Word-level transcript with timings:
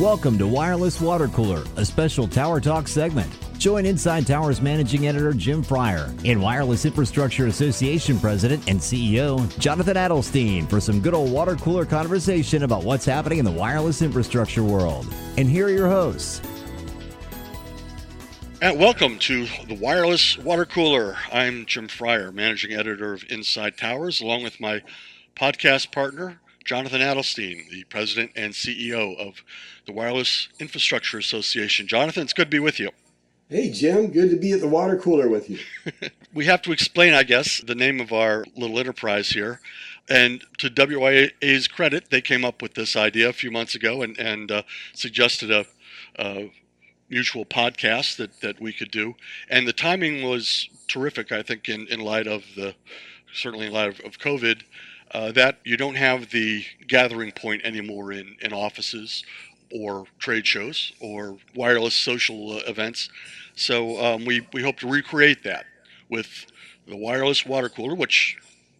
Welcome 0.00 0.36
to 0.36 0.46
Wireless 0.46 1.00
Water 1.00 1.26
Cooler, 1.26 1.64
a 1.76 1.84
special 1.86 2.28
Tower 2.28 2.60
Talk 2.60 2.86
segment. 2.86 3.34
Join 3.56 3.86
Inside 3.86 4.26
Towers 4.26 4.60
Managing 4.60 5.06
Editor 5.06 5.32
Jim 5.32 5.62
Fryer 5.62 6.12
and 6.22 6.42
Wireless 6.42 6.84
Infrastructure 6.84 7.46
Association 7.46 8.20
President 8.20 8.68
and 8.68 8.78
CEO 8.78 9.58
Jonathan 9.58 9.96
Adelstein 9.96 10.68
for 10.68 10.80
some 10.80 11.00
good 11.00 11.14
old 11.14 11.32
water 11.32 11.56
cooler 11.56 11.86
conversation 11.86 12.62
about 12.62 12.84
what's 12.84 13.06
happening 13.06 13.38
in 13.38 13.46
the 13.46 13.50
wireless 13.50 14.02
infrastructure 14.02 14.62
world. 14.62 15.10
And 15.38 15.48
here 15.48 15.68
are 15.68 15.70
your 15.70 15.88
hosts. 15.88 16.42
And 18.60 18.78
welcome 18.78 19.18
to 19.20 19.46
the 19.66 19.78
Wireless 19.80 20.36
Water 20.36 20.66
Cooler. 20.66 21.16
I'm 21.32 21.64
Jim 21.64 21.88
Fryer, 21.88 22.30
Managing 22.30 22.74
Editor 22.74 23.14
of 23.14 23.24
Inside 23.30 23.78
Towers, 23.78 24.20
along 24.20 24.42
with 24.42 24.60
my 24.60 24.82
podcast 25.34 25.90
partner, 25.90 26.38
Jonathan 26.66 27.00
Adelstein, 27.00 27.70
the 27.70 27.84
President 27.84 28.32
and 28.34 28.52
CEO 28.52 29.16
of 29.18 29.42
the 29.86 29.92
Wireless 29.92 30.48
Infrastructure 30.58 31.16
Association. 31.16 31.86
Jonathan, 31.86 32.24
it's 32.24 32.32
good 32.32 32.46
to 32.46 32.50
be 32.50 32.58
with 32.58 32.80
you. 32.80 32.90
Hey, 33.48 33.70
Jim, 33.70 34.08
good 34.08 34.30
to 34.30 34.36
be 34.36 34.50
at 34.50 34.60
the 34.60 34.66
water 34.66 34.98
cooler 34.98 35.28
with 35.28 35.48
you. 35.48 35.60
we 36.34 36.46
have 36.46 36.62
to 36.62 36.72
explain, 36.72 37.14
I 37.14 37.22
guess, 37.22 37.60
the 37.60 37.76
name 37.76 38.00
of 38.00 38.12
our 38.12 38.44
little 38.56 38.80
enterprise 38.80 39.28
here. 39.28 39.60
And 40.08 40.42
to 40.58 40.68
WIA's 40.68 41.68
credit, 41.68 42.10
they 42.10 42.20
came 42.20 42.44
up 42.44 42.60
with 42.60 42.74
this 42.74 42.96
idea 42.96 43.28
a 43.28 43.32
few 43.32 43.52
months 43.52 43.76
ago 43.76 44.02
and, 44.02 44.18
and 44.18 44.50
uh, 44.50 44.62
suggested 44.92 45.52
a, 45.52 45.64
a, 46.18 46.50
mutual 47.08 47.44
podcast 47.44 48.16
that, 48.16 48.40
that 48.40 48.60
we 48.60 48.72
could 48.72 48.90
do. 48.90 49.14
And 49.48 49.68
the 49.68 49.72
timing 49.72 50.28
was 50.28 50.68
terrific, 50.88 51.30
I 51.30 51.40
think, 51.40 51.68
in, 51.68 51.86
in 51.86 52.00
light 52.00 52.26
of 52.26 52.42
the, 52.56 52.74
certainly 53.32 53.66
in 53.66 53.72
light 53.72 53.88
of, 53.88 54.00
of 54.00 54.18
COVID, 54.18 54.62
uh, 55.12 55.32
that 55.32 55.58
you 55.64 55.76
don't 55.76 55.96
have 55.96 56.30
the 56.30 56.64
gathering 56.86 57.32
point 57.32 57.62
anymore 57.64 58.12
in, 58.12 58.36
in 58.40 58.52
offices 58.52 59.24
or 59.72 60.04
trade 60.18 60.46
shows 60.46 60.92
or 61.00 61.36
wireless 61.54 61.94
social 61.94 62.52
uh, 62.52 62.60
events. 62.66 63.08
So 63.54 64.02
um, 64.04 64.24
we, 64.24 64.46
we 64.52 64.62
hope 64.62 64.78
to 64.80 64.88
recreate 64.88 65.42
that 65.44 65.66
with 66.08 66.46
the 66.86 66.96
wireless 66.96 67.44
water 67.44 67.68
cooler, 67.68 67.94
which 67.94 68.38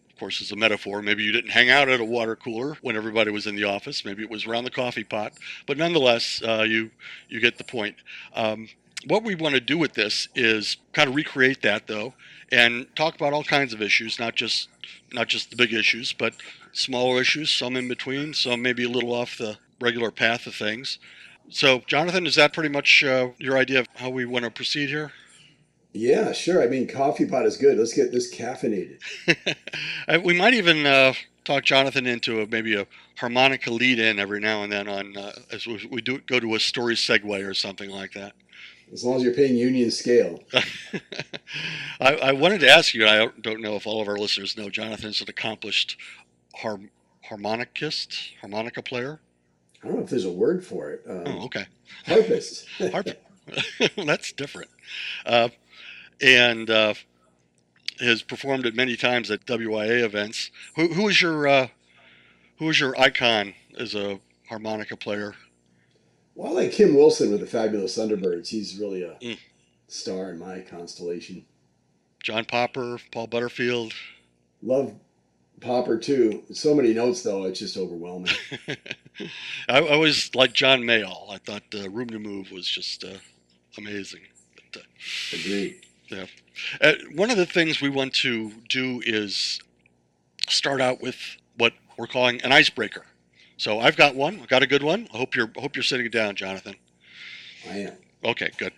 of 0.09 0.19
course 0.19 0.41
is 0.41 0.51
a 0.51 0.55
metaphor. 0.55 1.01
Maybe 1.01 1.23
you 1.23 1.31
didn't 1.31 1.51
hang 1.51 1.69
out 1.69 1.89
at 1.89 1.99
a 1.99 2.05
water 2.05 2.35
cooler 2.35 2.77
when 2.81 2.95
everybody 2.95 3.31
was 3.31 3.47
in 3.47 3.55
the 3.55 3.65
office. 3.65 4.05
Maybe 4.05 4.23
it 4.23 4.29
was 4.29 4.45
around 4.45 4.63
the 4.63 4.71
coffee 4.71 5.03
pot. 5.03 5.33
But 5.65 5.77
nonetheless, 5.77 6.41
uh, 6.43 6.65
you 6.67 6.89
you 7.29 7.39
get 7.39 7.57
the 7.57 7.63
point. 7.63 7.95
Um, 8.33 8.67
what 9.07 9.23
we 9.23 9.35
want 9.35 9.55
to 9.55 9.61
do 9.61 9.77
with 9.77 9.93
this 9.93 10.27
is 10.35 10.77
kind 10.93 11.09
of 11.09 11.15
recreate 11.15 11.61
that 11.61 11.87
though, 11.87 12.13
and 12.51 12.87
talk 12.95 13.15
about 13.15 13.33
all 13.33 13.43
kinds 13.43 13.73
of 13.73 13.81
issues, 13.81 14.19
not 14.19 14.35
just 14.35 14.69
not 15.13 15.27
just 15.27 15.49
the 15.49 15.55
big 15.55 15.73
issues, 15.73 16.13
but 16.13 16.33
smaller 16.71 17.21
issues, 17.21 17.51
some 17.51 17.75
in 17.75 17.87
between, 17.87 18.33
some 18.33 18.61
maybe 18.61 18.83
a 18.83 18.89
little 18.89 19.13
off 19.13 19.37
the 19.37 19.57
regular 19.79 20.11
path 20.11 20.47
of 20.47 20.55
things. 20.55 20.99
So, 21.49 21.81
Jonathan, 21.87 22.27
is 22.27 22.35
that 22.35 22.53
pretty 22.53 22.69
much 22.69 23.03
uh, 23.03 23.29
your 23.37 23.57
idea 23.57 23.79
of 23.79 23.87
how 23.95 24.09
we 24.09 24.25
want 24.25 24.45
to 24.45 24.51
proceed 24.51 24.89
here? 24.89 25.11
Yeah, 25.93 26.33
sure. 26.33 26.61
I 26.61 26.67
mean, 26.67 26.87
coffee 26.87 27.25
pot 27.25 27.45
is 27.45 27.57
good. 27.57 27.77
Let's 27.77 27.93
get 27.93 28.11
this 28.11 28.33
caffeinated. 28.33 28.99
Uh, 30.09 30.21
we 30.23 30.33
might 30.33 30.53
even 30.53 30.85
uh, 30.85 31.11
talk 31.43 31.65
Jonathan 31.65 32.07
into 32.07 32.39
a, 32.39 32.47
maybe 32.47 32.73
a 32.77 32.87
harmonica 33.17 33.69
lead 33.69 33.99
in 33.99 34.19
every 34.19 34.39
now 34.39 34.63
and 34.63 34.71
then 34.71 34.87
on 34.87 35.17
uh, 35.17 35.33
as 35.51 35.67
we, 35.67 35.85
we 35.91 36.01
do 36.01 36.19
go 36.19 36.39
to 36.39 36.55
a 36.55 36.59
story 36.61 36.95
segue 36.95 37.45
or 37.45 37.53
something 37.53 37.89
like 37.89 38.13
that. 38.13 38.31
As 38.91 39.03
long 39.03 39.17
as 39.17 39.23
you're 39.23 39.33
paying 39.33 39.57
union 39.57 39.91
scale. 39.91 40.43
I, 41.99 42.15
I, 42.15 42.31
wanted 42.31 42.61
to 42.61 42.69
ask 42.69 42.93
you. 42.93 43.05
I 43.05 43.27
don't 43.41 43.61
know 43.61 43.75
if 43.75 43.85
all 43.85 44.01
of 44.01 44.07
our 44.07 44.17
listeners 44.17 44.55
know 44.57 44.69
Jonathan's 44.69 45.19
an 45.19 45.27
accomplished 45.29 45.97
har- 46.55 46.79
harmonicist, 47.29 48.31
harmonica 48.39 48.81
player. 48.81 49.19
I 49.83 49.87
don't 49.87 49.97
know 49.97 50.03
if 50.03 50.09
there's 50.09 50.25
a 50.25 50.31
word 50.31 50.65
for 50.65 50.91
it. 50.91 51.03
Um, 51.07 51.23
oh, 51.25 51.45
okay. 51.45 51.65
Harpist. 52.05 52.65
Harp. 52.91 53.07
That's 53.97 54.31
different. 54.31 54.69
Uh, 55.25 55.49
and 56.21 56.69
uh, 56.69 56.93
has 57.99 58.21
performed 58.21 58.65
it 58.65 58.75
many 58.75 58.95
times 58.95 59.29
at 59.31 59.45
WIA 59.45 60.03
events. 60.03 60.51
Who, 60.75 60.93
who 60.93 61.07
is 61.07 61.21
your 61.21 61.47
uh, 61.47 61.67
who 62.57 62.69
is 62.69 62.79
your 62.79 62.99
icon 62.99 63.53
as 63.77 63.95
a 63.95 64.19
harmonica 64.49 64.95
player? 64.97 65.35
Well, 66.37 66.51
I 66.51 66.61
like 66.61 66.71
Kim 66.71 66.93
Wilson 66.93 67.31
with 67.31 67.39
the 67.39 67.47
Fabulous 67.47 67.97
Thunderbirds. 67.97 68.47
He's 68.47 68.77
really 68.77 69.01
a 69.01 69.15
mm. 69.15 69.39
star 69.87 70.29
in 70.29 70.37
my 70.37 70.59
constellation. 70.59 71.43
John 72.21 72.45
Popper, 72.45 72.99
Paul 73.11 73.25
Butterfield. 73.25 73.91
Love 74.61 74.93
Popper 75.61 75.97
too. 75.97 76.43
So 76.53 76.75
many 76.75 76.93
notes 76.93 77.23
though, 77.23 77.45
it's 77.45 77.59
just 77.59 77.75
overwhelming. 77.75 78.33
I, 79.67 79.79
I 79.79 79.89
always 79.89 80.35
liked 80.35 80.53
John 80.53 80.81
Mayall. 80.81 81.31
I 81.31 81.39
thought 81.39 81.63
uh, 81.73 81.89
Room 81.89 82.09
to 82.09 82.19
Move 82.19 82.51
was 82.51 82.67
just 82.67 83.03
uh, 83.03 83.17
amazing. 83.75 84.21
But, 84.53 84.81
uh, 84.81 84.85
Agreed. 85.33 85.87
Yeah. 86.09 86.25
Uh, 86.79 86.93
one 87.15 87.31
of 87.31 87.37
the 87.37 87.47
things 87.47 87.81
we 87.81 87.89
want 87.89 88.13
to 88.13 88.51
do 88.69 89.01
is 89.07 89.59
start 90.47 90.81
out 90.81 91.01
with 91.01 91.17
what 91.57 91.73
we're 91.97 92.05
calling 92.05 92.39
an 92.43 92.51
icebreaker. 92.51 93.05
So 93.57 93.79
I've 93.79 93.97
got 93.97 94.15
one. 94.15 94.39
I've 94.39 94.47
got 94.47 94.61
a 94.61 94.67
good 94.67 94.83
one. 94.83 95.07
I 95.13 95.17
hope 95.17 95.35
you're 95.35 95.51
I 95.57 95.61
hope 95.61 95.75
you're 95.75 95.83
sitting 95.83 96.09
down, 96.09 96.35
Jonathan. 96.35 96.75
I 97.69 97.77
am. 97.77 97.93
Okay, 98.23 98.51
good. 98.57 98.73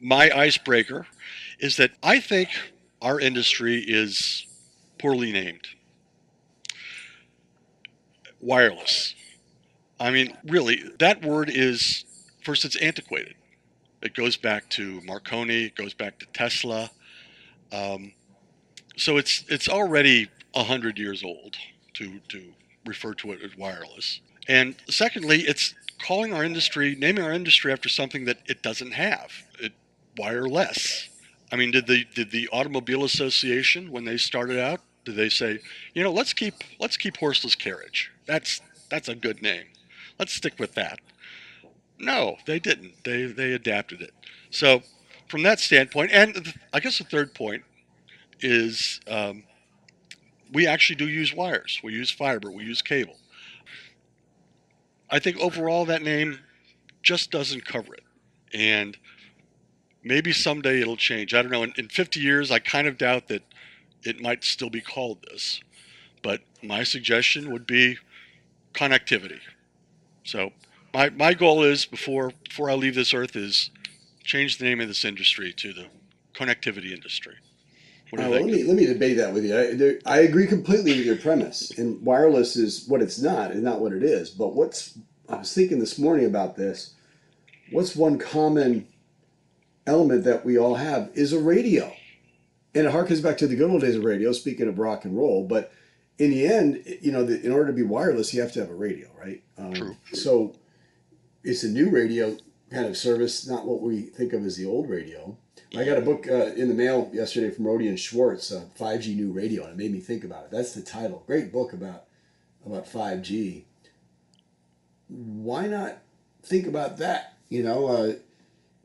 My 0.00 0.30
icebreaker 0.30 1.06
is 1.58 1.76
that 1.76 1.90
I 2.02 2.20
think 2.20 2.48
our 3.02 3.20
industry 3.20 3.84
is 3.86 4.46
poorly 4.98 5.32
named. 5.32 5.66
Wireless. 8.40 9.14
I 9.98 10.10
mean, 10.10 10.36
really, 10.44 10.82
that 10.98 11.22
word 11.22 11.50
is 11.52 12.04
first 12.42 12.64
it's 12.64 12.76
antiquated. 12.76 13.34
It 14.02 14.14
goes 14.14 14.36
back 14.36 14.70
to 14.70 15.00
Marconi. 15.02 15.64
It 15.64 15.74
goes 15.74 15.92
back 15.92 16.18
to 16.20 16.26
Tesla. 16.26 16.90
Um, 17.72 18.12
so 18.96 19.16
it's 19.16 19.44
it's 19.48 19.68
already 19.68 20.30
hundred 20.54 20.98
years 20.98 21.22
old 21.24 21.56
to 21.94 22.20
to 22.28 22.52
refer 22.90 23.14
to 23.14 23.32
it 23.32 23.40
as 23.42 23.56
wireless. 23.56 24.20
And 24.48 24.74
secondly, 24.88 25.40
it's 25.42 25.74
calling 26.02 26.34
our 26.34 26.44
industry, 26.44 26.96
naming 26.98 27.24
our 27.24 27.32
industry 27.32 27.72
after 27.72 27.88
something 27.88 28.24
that 28.24 28.38
it 28.46 28.62
doesn't 28.62 28.92
have. 28.92 29.30
It 29.60 29.72
wireless. 30.18 31.08
I 31.52 31.56
mean, 31.56 31.70
did 31.70 31.86
the 31.86 32.04
did 32.14 32.30
the 32.30 32.48
Automobile 32.48 33.04
Association 33.04 33.90
when 33.90 34.04
they 34.04 34.16
started 34.16 34.58
out, 34.58 34.80
did 35.04 35.16
they 35.16 35.28
say, 35.28 35.60
you 35.94 36.02
know, 36.02 36.12
let's 36.12 36.32
keep 36.32 36.54
let's 36.78 36.96
keep 36.96 37.16
horseless 37.16 37.54
carriage. 37.54 38.10
That's 38.26 38.60
that's 38.88 39.08
a 39.08 39.14
good 39.14 39.40
name. 39.40 39.66
Let's 40.18 40.32
stick 40.32 40.54
with 40.58 40.74
that. 40.74 40.98
No, 41.98 42.36
they 42.46 42.58
didn't. 42.58 43.04
They 43.04 43.24
they 43.26 43.52
adapted 43.52 44.00
it. 44.02 44.12
So 44.50 44.82
from 45.28 45.42
that 45.44 45.60
standpoint, 45.60 46.10
and 46.12 46.54
I 46.72 46.80
guess 46.80 46.98
the 46.98 47.04
third 47.04 47.34
point 47.34 47.62
is 48.40 49.00
um, 49.08 49.44
we 50.52 50.66
actually 50.66 50.96
do 50.96 51.08
use 51.08 51.34
wires. 51.34 51.80
We 51.82 51.92
use 51.92 52.10
fiber. 52.10 52.50
We 52.50 52.64
use 52.64 52.82
cable. 52.82 53.16
I 55.10 55.18
think 55.18 55.38
overall 55.38 55.84
that 55.86 56.02
name 56.02 56.38
just 57.02 57.30
doesn't 57.30 57.64
cover 57.64 57.94
it, 57.94 58.04
and 58.52 58.96
maybe 60.04 60.32
someday 60.32 60.80
it'll 60.80 60.96
change. 60.96 61.34
I 61.34 61.42
don't 61.42 61.50
know. 61.50 61.62
In, 61.62 61.72
in 61.76 61.88
50 61.88 62.20
years, 62.20 62.50
I 62.50 62.58
kind 62.58 62.86
of 62.86 62.96
doubt 62.98 63.28
that 63.28 63.42
it 64.02 64.20
might 64.20 64.44
still 64.44 64.70
be 64.70 64.80
called 64.80 65.18
this, 65.30 65.60
but 66.22 66.40
my 66.62 66.84
suggestion 66.84 67.50
would 67.50 67.66
be 67.66 67.98
connectivity. 68.72 69.40
So 70.24 70.52
my, 70.94 71.10
my 71.10 71.34
goal 71.34 71.62
is 71.62 71.86
before 71.86 72.32
before 72.48 72.70
I 72.70 72.74
leave 72.74 72.94
this 72.94 73.14
earth 73.14 73.36
is 73.36 73.70
change 74.22 74.58
the 74.58 74.64
name 74.64 74.80
of 74.80 74.88
this 74.88 75.04
industry 75.04 75.52
to 75.54 75.72
the 75.72 75.86
connectivity 76.34 76.92
industry. 76.92 77.34
Uh, 78.18 78.28
let 78.28 78.44
me 78.44 78.64
let 78.64 78.76
me 78.76 78.86
debate 78.86 79.16
that 79.18 79.32
with 79.32 79.44
you. 79.44 79.56
I, 79.56 79.74
there, 79.74 79.98
I 80.04 80.20
agree 80.20 80.46
completely 80.46 80.96
with 80.96 81.06
your 81.06 81.16
premise. 81.16 81.70
And 81.78 82.02
wireless 82.02 82.56
is 82.56 82.86
what 82.88 83.02
it's 83.02 83.20
not, 83.20 83.52
and 83.52 83.62
not 83.62 83.80
what 83.80 83.92
it 83.92 84.02
is. 84.02 84.30
But 84.30 84.54
what's 84.54 84.98
I 85.28 85.36
was 85.36 85.54
thinking 85.54 85.78
this 85.78 85.98
morning 85.98 86.26
about 86.26 86.56
this. 86.56 86.94
What's 87.70 87.94
one 87.94 88.18
common 88.18 88.88
element 89.86 90.24
that 90.24 90.44
we 90.44 90.58
all 90.58 90.74
have 90.74 91.10
is 91.14 91.32
a 91.32 91.38
radio, 91.38 91.92
and 92.74 92.86
it 92.86 92.92
harkens 92.92 93.22
back 93.22 93.38
to 93.38 93.46
the 93.46 93.56
good 93.56 93.70
old 93.70 93.82
days 93.82 93.96
of 93.96 94.04
radio. 94.04 94.32
Speaking 94.32 94.66
of 94.66 94.78
rock 94.78 95.04
and 95.04 95.16
roll, 95.16 95.46
but 95.46 95.72
in 96.18 96.30
the 96.30 96.46
end, 96.46 96.82
you 97.00 97.12
know, 97.12 97.24
the, 97.24 97.40
in 97.44 97.52
order 97.52 97.68
to 97.68 97.72
be 97.72 97.82
wireless, 97.82 98.34
you 98.34 98.40
have 98.40 98.52
to 98.52 98.60
have 98.60 98.70
a 98.70 98.74
radio, 98.74 99.08
right? 99.18 99.42
Um, 99.56 99.72
True. 99.72 99.96
So 100.12 100.54
it's 101.42 101.62
a 101.62 101.68
new 101.68 101.90
radio 101.90 102.36
kind 102.70 102.86
of 102.86 102.96
service, 102.96 103.46
not 103.46 103.66
what 103.66 103.80
we 103.80 104.02
think 104.02 104.32
of 104.32 104.44
as 104.44 104.56
the 104.56 104.66
old 104.66 104.88
radio. 104.88 105.36
I 105.76 105.84
got 105.84 105.98
a 105.98 106.00
book 106.00 106.26
uh, 106.28 106.46
in 106.56 106.68
the 106.68 106.74
mail 106.74 107.10
yesterday 107.12 107.50
from 107.50 107.64
Rohde 107.64 107.88
and 107.88 107.98
Schwarz, 107.98 108.50
uh, 108.50 108.64
5G 108.78 109.14
New 109.14 109.30
Radio, 109.30 109.64
and 109.64 109.72
it 109.72 109.76
made 109.76 109.92
me 109.92 110.00
think 110.00 110.24
about 110.24 110.44
it. 110.44 110.50
That's 110.50 110.72
the 110.72 110.82
title. 110.82 111.22
Great 111.26 111.52
book 111.52 111.72
about 111.72 112.04
about 112.66 112.86
5G. 112.86 113.64
Why 115.08 115.66
not 115.66 115.98
think 116.42 116.66
about 116.66 116.98
that? 116.98 117.36
You 117.48 117.62
know, 117.62 117.86
uh, 117.86 118.12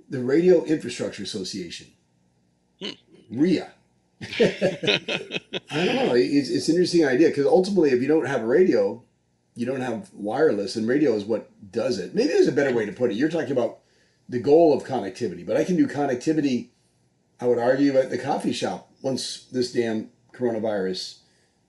the 0.10 0.24
Radio 0.24 0.64
Infrastructure 0.64 1.24
Association, 1.24 1.88
hmm. 2.80 2.92
RIA. 3.31 3.72
I 4.22 5.86
don't 5.86 5.96
know. 5.96 6.14
It's, 6.16 6.50
it's 6.50 6.70
an 6.70 6.76
interesting 6.76 7.06
idea 7.06 7.30
because 7.30 7.46
ultimately, 7.46 7.92
if 7.92 8.02
you 8.02 8.08
don't 8.08 8.28
have 8.28 8.42
a 8.42 8.48
radio, 8.48 9.04
you 9.56 9.66
don't 9.66 9.81
have 9.81 10.12
wireless, 10.14 10.76
and 10.76 10.88
radio 10.88 11.14
is 11.16 11.26
what 11.26 11.50
does 11.72 11.98
it. 11.98 12.14
Maybe 12.14 12.30
there's 12.30 12.48
a 12.48 12.52
better 12.52 12.76
way 12.76 12.86
to 12.86 12.92
put 12.92 13.12
it. 13.12 13.16
You're 13.16 13.30
talking 13.30 13.52
about 13.52 13.80
the 14.30 14.40
goal 14.40 14.76
of 14.76 14.84
connectivity, 14.84 15.46
but 15.46 15.58
I 15.58 15.64
can 15.64 15.76
do 15.76 15.88
connectivity. 15.88 16.70
I 17.40 17.48
would 17.48 17.60
argue 17.60 17.98
at 17.98 18.10
the 18.10 18.18
coffee 18.18 18.54
shop 18.54 18.90
once 19.02 19.46
this 19.52 19.72
damn 19.74 20.10
coronavirus 20.34 21.20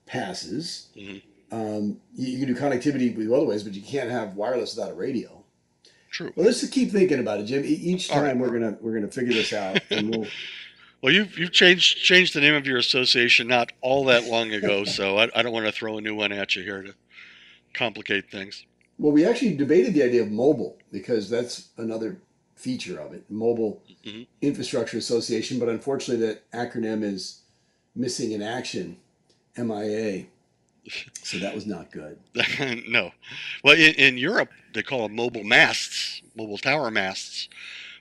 passes. 0.05 0.87
Mhm. 0.97 1.21
Um, 1.51 2.01
you, 2.15 2.27
you 2.37 2.45
can 2.45 2.53
do 2.53 2.59
connectivity 2.59 3.15
with 3.15 3.31
other 3.31 3.45
ways, 3.45 3.63
but 3.63 3.73
you 3.73 3.81
can't 3.81 4.09
have 4.09 4.35
wireless 4.35 4.75
without 4.75 4.91
a 4.91 4.95
radio. 4.95 5.43
True. 6.11 6.31
Well, 6.35 6.45
let's 6.45 6.61
just 6.61 6.73
keep 6.73 6.91
thinking 6.91 7.19
about 7.19 7.39
it, 7.39 7.43
Jim. 7.43 7.63
E- 7.63 7.67
Each 7.67 8.09
All 8.11 8.21
right. 8.21 8.29
time 8.29 8.39
we're 8.39 8.49
gonna 8.51 8.77
we're 8.81 8.93
gonna 8.93 9.11
figure 9.11 9.33
this 9.33 9.53
out, 9.53 9.79
and 9.89 10.09
we'll. 10.15 10.27
Well, 10.99 11.13
you've 11.13 11.37
you've 11.37 11.51
changed 11.51 11.99
changed 12.03 12.33
the 12.33 12.41
name 12.41 12.55
of 12.55 12.65
your 12.65 12.79
association 12.79 13.47
not 13.47 13.71
all 13.81 14.03
that 14.05 14.23
long 14.25 14.51
ago, 14.51 14.83
so 14.97 15.17
I, 15.19 15.29
I 15.35 15.43
don't 15.43 15.51
want 15.53 15.67
to 15.67 15.71
throw 15.71 15.99
a 15.99 16.01
new 16.01 16.15
one 16.15 16.31
at 16.31 16.55
you 16.55 16.63
here 16.63 16.81
to 16.81 16.95
complicate 17.75 18.31
things. 18.31 18.65
Well, 18.97 19.11
we 19.11 19.23
actually 19.23 19.55
debated 19.55 19.93
the 19.93 20.01
idea 20.01 20.23
of 20.23 20.31
mobile 20.31 20.79
because 20.91 21.29
that's 21.29 21.69
another 21.77 22.17
feature 22.57 22.99
of 22.99 23.13
it, 23.13 23.29
Mobile 23.29 23.81
Mhm. 24.05 24.27
Infrastructure 24.41 24.97
Association. 24.97 25.59
But 25.59 25.69
unfortunately, 25.69 26.25
that 26.27 26.49
acronym 26.51 27.03
is 27.03 27.41
missing 27.95 28.31
in 28.31 28.41
action, 28.41 28.97
MIA. 29.55 30.25
So 31.23 31.37
that 31.39 31.53
was 31.53 31.65
not 31.65 31.91
good. 31.91 32.17
no. 32.87 33.11
Well, 33.63 33.75
in, 33.75 33.93
in 33.95 34.17
Europe, 34.17 34.49
they 34.73 34.83
call 34.83 35.03
them 35.07 35.15
mobile 35.15 35.43
masts, 35.43 36.21
mobile 36.35 36.57
tower 36.57 36.89
masts, 36.89 37.49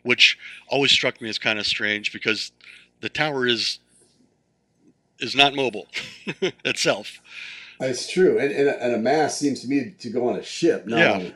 which 0.02 0.38
always 0.68 0.92
struck 0.92 1.20
me 1.20 1.28
as 1.28 1.38
kind 1.38 1.58
of 1.58 1.66
strange 1.66 2.12
because 2.12 2.52
the 3.00 3.08
tower 3.08 3.46
is 3.46 3.80
is 5.18 5.34
not 5.34 5.54
mobile 5.54 5.86
itself. 6.64 7.20
It's 7.80 8.08
true, 8.10 8.38
and, 8.38 8.52
and, 8.52 8.68
a, 8.68 8.82
and 8.84 8.94
a 8.94 8.98
mast 8.98 9.38
seems 9.38 9.60
to 9.62 9.68
me 9.68 9.94
to 9.98 10.10
go 10.10 10.28
on 10.28 10.36
a 10.38 10.42
ship, 10.42 10.86
not 10.86 10.98
Yeah. 10.98 11.12
on, 11.12 11.34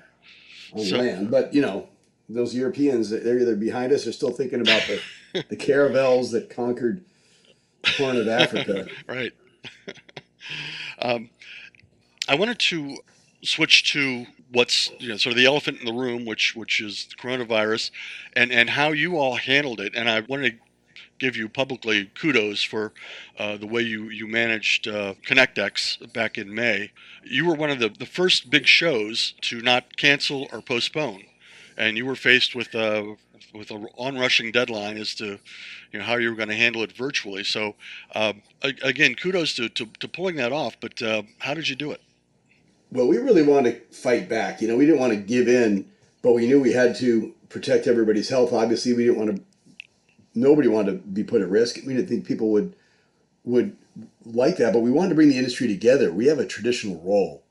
on 0.80 0.84
So- 0.86 0.96
land. 0.98 1.30
But 1.30 1.52
you 1.52 1.60
know, 1.62 1.88
those 2.34 2.54
Europeans, 2.54 3.10
they're 3.10 3.38
either 3.38 3.56
behind 3.56 3.92
us 3.92 4.06
or 4.06 4.12
still 4.12 4.30
thinking 4.30 4.60
about 4.60 4.82
the, 4.86 5.44
the 5.48 5.56
caravels 5.56 6.30
that 6.32 6.50
conquered 6.50 7.04
Horn 7.96 8.16
of 8.16 8.28
Africa. 8.28 8.86
right. 9.08 9.32
um, 11.02 11.30
I 12.28 12.34
wanted 12.34 12.58
to 12.58 12.98
switch 13.42 13.92
to 13.92 14.26
what's 14.52 14.90
you 14.98 15.08
know 15.08 15.16
sort 15.16 15.32
of 15.32 15.36
the 15.36 15.46
elephant 15.46 15.80
in 15.80 15.86
the 15.86 15.92
room, 15.92 16.24
which 16.24 16.54
which 16.54 16.80
is 16.80 17.06
the 17.06 17.16
coronavirus, 17.16 17.90
and 18.34 18.52
and 18.52 18.70
how 18.70 18.92
you 18.92 19.16
all 19.16 19.36
handled 19.36 19.80
it. 19.80 19.94
And 19.94 20.08
I 20.08 20.20
wanted 20.20 20.52
to 20.52 20.58
give 21.18 21.36
you 21.36 21.48
publicly 21.48 22.10
kudos 22.18 22.62
for 22.62 22.92
uh, 23.38 23.56
the 23.56 23.66
way 23.66 23.82
you 23.82 24.08
you 24.08 24.26
managed 24.26 24.86
uh, 24.88 25.14
ConnectX 25.26 26.12
back 26.12 26.38
in 26.38 26.54
May. 26.54 26.92
You 27.24 27.46
were 27.46 27.54
one 27.54 27.70
of 27.70 27.78
the 27.78 27.88
the 27.88 28.06
first 28.06 28.50
big 28.50 28.66
shows 28.66 29.34
to 29.42 29.60
not 29.60 29.96
cancel 29.96 30.48
or 30.52 30.60
postpone, 30.60 31.24
and 31.80 31.96
you 31.96 32.04
were 32.04 32.14
faced 32.14 32.54
with 32.54 32.74
a 32.74 33.16
with 33.54 33.70
an 33.70 33.88
onrushing 33.96 34.52
deadline 34.52 34.98
as 34.98 35.14
to 35.14 35.38
you 35.90 35.98
know 35.98 36.04
how 36.04 36.16
you 36.16 36.28
were 36.28 36.36
going 36.36 36.50
to 36.50 36.54
handle 36.54 36.82
it 36.82 36.92
virtually. 36.92 37.42
So 37.42 37.74
um, 38.14 38.42
again, 38.62 39.14
kudos 39.14 39.54
to, 39.54 39.68
to, 39.70 39.86
to 39.98 40.06
pulling 40.06 40.36
that 40.36 40.52
off. 40.52 40.76
But 40.78 41.00
uh, 41.02 41.22
how 41.38 41.54
did 41.54 41.68
you 41.68 41.74
do 41.74 41.90
it? 41.90 42.02
Well, 42.92 43.08
we 43.08 43.16
really 43.16 43.42
wanted 43.42 43.90
to 43.90 43.96
fight 43.96 44.28
back. 44.28 44.60
You 44.60 44.68
know, 44.68 44.76
we 44.76 44.84
didn't 44.84 45.00
want 45.00 45.14
to 45.14 45.18
give 45.18 45.48
in, 45.48 45.86
but 46.22 46.32
we 46.32 46.46
knew 46.46 46.60
we 46.60 46.72
had 46.72 46.94
to 46.96 47.34
protect 47.48 47.86
everybody's 47.86 48.28
health. 48.28 48.52
Obviously, 48.52 48.92
we 48.92 49.06
didn't 49.06 49.18
want 49.18 49.36
to. 49.36 49.42
Nobody 50.34 50.68
wanted 50.68 50.90
to 50.90 50.98
be 50.98 51.24
put 51.24 51.40
at 51.40 51.48
risk. 51.48 51.76
We 51.86 51.94
didn't 51.94 52.08
think 52.08 52.26
people 52.26 52.50
would 52.50 52.76
would 53.44 53.74
like 54.26 54.58
that, 54.58 54.74
but 54.74 54.80
we 54.80 54.90
wanted 54.90 55.08
to 55.08 55.14
bring 55.14 55.30
the 55.30 55.38
industry 55.38 55.66
together. 55.66 56.12
We 56.12 56.26
have 56.26 56.38
a 56.38 56.46
traditional 56.46 57.00
role 57.00 57.42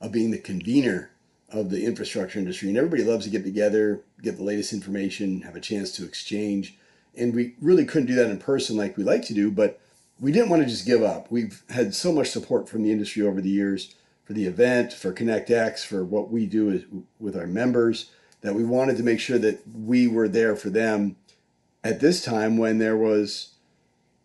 of 0.00 0.12
being 0.12 0.30
the 0.30 0.38
convener 0.38 1.10
of 1.50 1.70
the 1.70 1.84
infrastructure 1.84 2.38
industry, 2.38 2.68
and 2.68 2.76
everybody 2.76 3.04
loves 3.04 3.24
to 3.24 3.30
get 3.30 3.44
together, 3.44 4.02
get 4.22 4.36
the 4.36 4.42
latest 4.42 4.72
information, 4.72 5.42
have 5.42 5.56
a 5.56 5.60
chance 5.60 5.92
to 5.92 6.04
exchange. 6.04 6.76
And 7.16 7.34
we 7.34 7.54
really 7.60 7.84
couldn't 7.84 8.06
do 8.06 8.14
that 8.16 8.30
in 8.30 8.38
person 8.38 8.76
like 8.76 8.96
we 8.96 9.04
like 9.04 9.24
to 9.26 9.34
do, 9.34 9.50
but 9.50 9.80
we 10.20 10.32
didn't 10.32 10.50
want 10.50 10.62
to 10.62 10.68
just 10.68 10.86
give 10.86 11.02
up. 11.02 11.30
We've 11.30 11.62
had 11.70 11.94
so 11.94 12.12
much 12.12 12.30
support 12.30 12.68
from 12.68 12.82
the 12.82 12.92
industry 12.92 13.22
over 13.22 13.40
the 13.40 13.48
years 13.48 13.94
for 14.24 14.34
the 14.34 14.44
event, 14.44 14.92
for 14.92 15.12
ConnectX, 15.12 15.86
for 15.86 16.04
what 16.04 16.30
we 16.30 16.44
do 16.44 17.06
with 17.18 17.36
our 17.36 17.46
members, 17.46 18.10
that 18.42 18.54
we 18.54 18.64
wanted 18.64 18.96
to 18.98 19.02
make 19.02 19.20
sure 19.20 19.38
that 19.38 19.60
we 19.66 20.06
were 20.06 20.28
there 20.28 20.54
for 20.54 20.70
them 20.70 21.16
at 21.82 22.00
this 22.00 22.22
time 22.22 22.58
when 22.58 22.78
there 22.78 22.96
was 22.96 23.54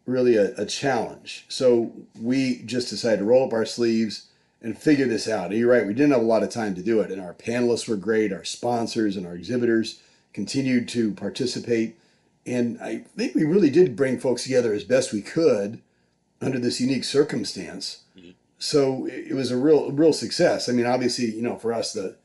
really 0.05 0.35
a, 0.35 0.53
a 0.55 0.65
challenge. 0.65 1.45
So 1.47 1.93
we 2.19 2.63
just 2.63 2.89
decided 2.89 3.19
to 3.19 3.25
roll 3.25 3.47
up 3.47 3.53
our 3.53 3.65
sleeves 3.65 4.27
and 4.63 4.77
figure 4.77 5.07
this 5.07 5.27
out. 5.27 5.51
And 5.51 5.60
you're 5.60 5.69
right, 5.69 5.86
we 5.86 5.94
didn't 5.94 6.13
have 6.13 6.21
a 6.21 6.25
lot 6.25 6.42
of 6.42 6.50
time 6.50 6.74
to 6.75 6.81
do 6.81 7.01
it. 7.01 7.12
And 7.12 7.21
our 7.21 7.33
panelists 7.33 7.88
were 7.88 7.95
great, 7.98 8.33
our 8.33 8.44
sponsors 8.44 9.18
and 9.18 9.27
our 9.27 9.36
exhibitors 9.36 10.01
continued 10.33 10.88
to 10.89 11.13
participate. 11.13 12.00
And 12.45 12.80
I 12.81 13.06
think 13.15 13.36
we 13.36 13.44
really 13.44 13.69
did 13.69 13.95
bring 13.95 14.19
folks 14.19 14.44
together 14.44 14.74
as 14.74 14.83
best 14.83 15.13
we 15.13 15.21
could 15.21 15.81
under 16.42 16.60
this 16.60 16.81
unique 16.81 17.04
circumstance. 17.04 18.04
Mm-hmm. 18.18 18.31
So 18.57 19.06
it 19.06 19.27
it 19.31 19.33
was 19.33 19.51
a 19.51 19.57
real, 19.57 19.92
real 19.92 20.13
success. 20.13 20.68
I 20.68 20.71
mean, 20.71 20.86
obviously, 20.86 21.25
you 21.25 21.42
know, 21.42 21.57
for 21.57 21.74
us, 21.74 21.94
the 21.94 22.18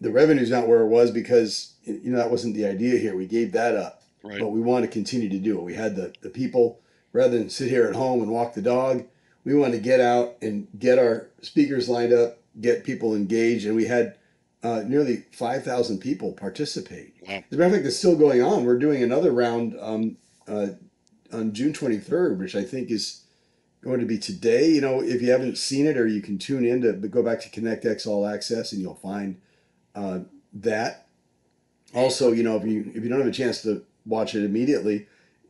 the 0.00 0.10
revenue's 0.10 0.50
not 0.50 0.68
where 0.68 0.80
it 0.80 0.88
was 0.88 1.10
because 1.10 1.74
you 1.84 2.10
know 2.10 2.18
that 2.18 2.30
wasn't 2.30 2.54
the 2.54 2.66
idea 2.66 2.98
here. 2.98 3.16
We 3.16 3.26
gave 3.26 3.52
that 3.52 3.74
up 3.76 4.02
Right. 4.22 4.38
but 4.38 4.48
we 4.48 4.60
want 4.60 4.84
to 4.84 4.90
continue 4.90 5.28
to 5.28 5.38
do 5.38 5.58
it. 5.58 5.64
We 5.64 5.74
had 5.74 5.96
the, 5.96 6.12
the 6.20 6.30
people, 6.30 6.80
rather 7.12 7.36
than 7.36 7.50
sit 7.50 7.68
here 7.68 7.86
at 7.86 7.96
home 7.96 8.22
and 8.22 8.30
walk 8.30 8.54
the 8.54 8.62
dog, 8.62 9.04
we 9.44 9.54
wanted 9.54 9.76
to 9.76 9.82
get 9.82 10.00
out 10.00 10.36
and 10.40 10.68
get 10.78 10.98
our 10.98 11.28
speakers 11.40 11.88
lined 11.88 12.12
up, 12.12 12.38
get 12.60 12.84
people 12.84 13.14
engaged, 13.14 13.66
and 13.66 13.74
we 13.74 13.86
had 13.86 14.16
uh, 14.62 14.82
nearly 14.86 15.24
5,000 15.32 15.98
people 15.98 16.32
participate. 16.32 17.14
Wow. 17.26 17.34
As 17.34 17.42
a 17.50 17.56
matter 17.56 17.64
of 17.64 17.72
fact, 17.72 17.86
it's 17.86 17.96
still 17.96 18.16
going 18.16 18.42
on. 18.42 18.64
We're 18.64 18.78
doing 18.78 19.02
another 19.02 19.32
round 19.32 19.76
um, 19.80 20.16
uh, 20.46 20.68
on 21.32 21.52
June 21.52 21.72
23rd, 21.72 22.38
which 22.38 22.54
I 22.54 22.62
think 22.62 22.90
is 22.90 23.24
going 23.82 24.00
to 24.00 24.06
be 24.06 24.18
today. 24.18 24.70
You 24.70 24.80
know, 24.80 25.02
if 25.02 25.20
you 25.20 25.30
haven't 25.32 25.58
seen 25.58 25.86
it, 25.86 25.96
or 25.96 26.06
you 26.06 26.22
can 26.22 26.38
tune 26.38 26.64
in 26.64 26.80
to 26.82 26.92
go 26.92 27.22
back 27.22 27.40
to 27.40 27.50
ConnectX 27.50 28.06
All 28.06 28.26
Access, 28.26 28.72
and 28.72 28.80
you'll 28.80 28.94
find 28.94 29.40
uh, 29.94 30.20
that. 30.52 31.08
Also, 31.94 32.32
you 32.32 32.42
know, 32.42 32.56
if 32.56 32.64
you 32.64 32.90
if 32.94 33.02
you 33.02 33.10
don't 33.10 33.18
have 33.18 33.28
a 33.28 33.32
chance 33.32 33.62
to 33.62 33.84
watch 34.06 34.34
it 34.34 34.44
immediately, 34.44 35.06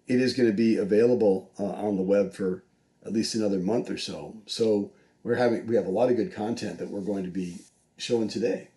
it 0.09 0.21
is 0.21 0.33
going 0.33 0.49
to 0.49 0.55
be 0.55 0.77
available 0.77 1.51
uh, 1.59 1.65
on 1.65 1.97
the 1.97 2.03
web 2.03 2.33
for 2.33 2.65
at 3.05 3.13
least 3.13 3.35
another 3.35 3.59
month 3.59 3.91
or 3.91 3.99
so. 3.99 4.35
So 4.47 4.91
we're 5.23 5.37
having 5.37 5.67
we 5.67 5.77
have 5.77 5.87
a 5.87 5.91
lot 5.91 6.11
of 6.11 6.17
good 6.17 6.33
content 6.33 6.79
that 6.79 6.89
we're 6.89 7.01
going 7.01 7.25
to 7.25 7.31
be 7.31 7.57
showing 7.97 8.29
today. 8.29 8.69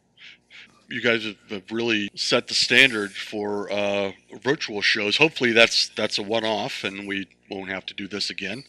You 0.87 1.01
guys 1.01 1.23
have- 1.49 1.63
really 1.71 2.09
set 2.15 2.47
the 2.47 2.53
standard 2.53 3.11
for 3.11 3.71
uh, 3.71 4.11
virtual 4.43 4.81
shows. 4.81 5.17
Hopefully, 5.17 5.51
that's 5.51 5.89
that's 5.95 6.19
a 6.19 6.23
one-off, 6.23 6.83
and 6.83 7.07
we 7.07 7.27
won't 7.49 7.69
have 7.69 7.85
to 7.87 7.93
do 7.95 8.07
this 8.07 8.29
again 8.29 8.63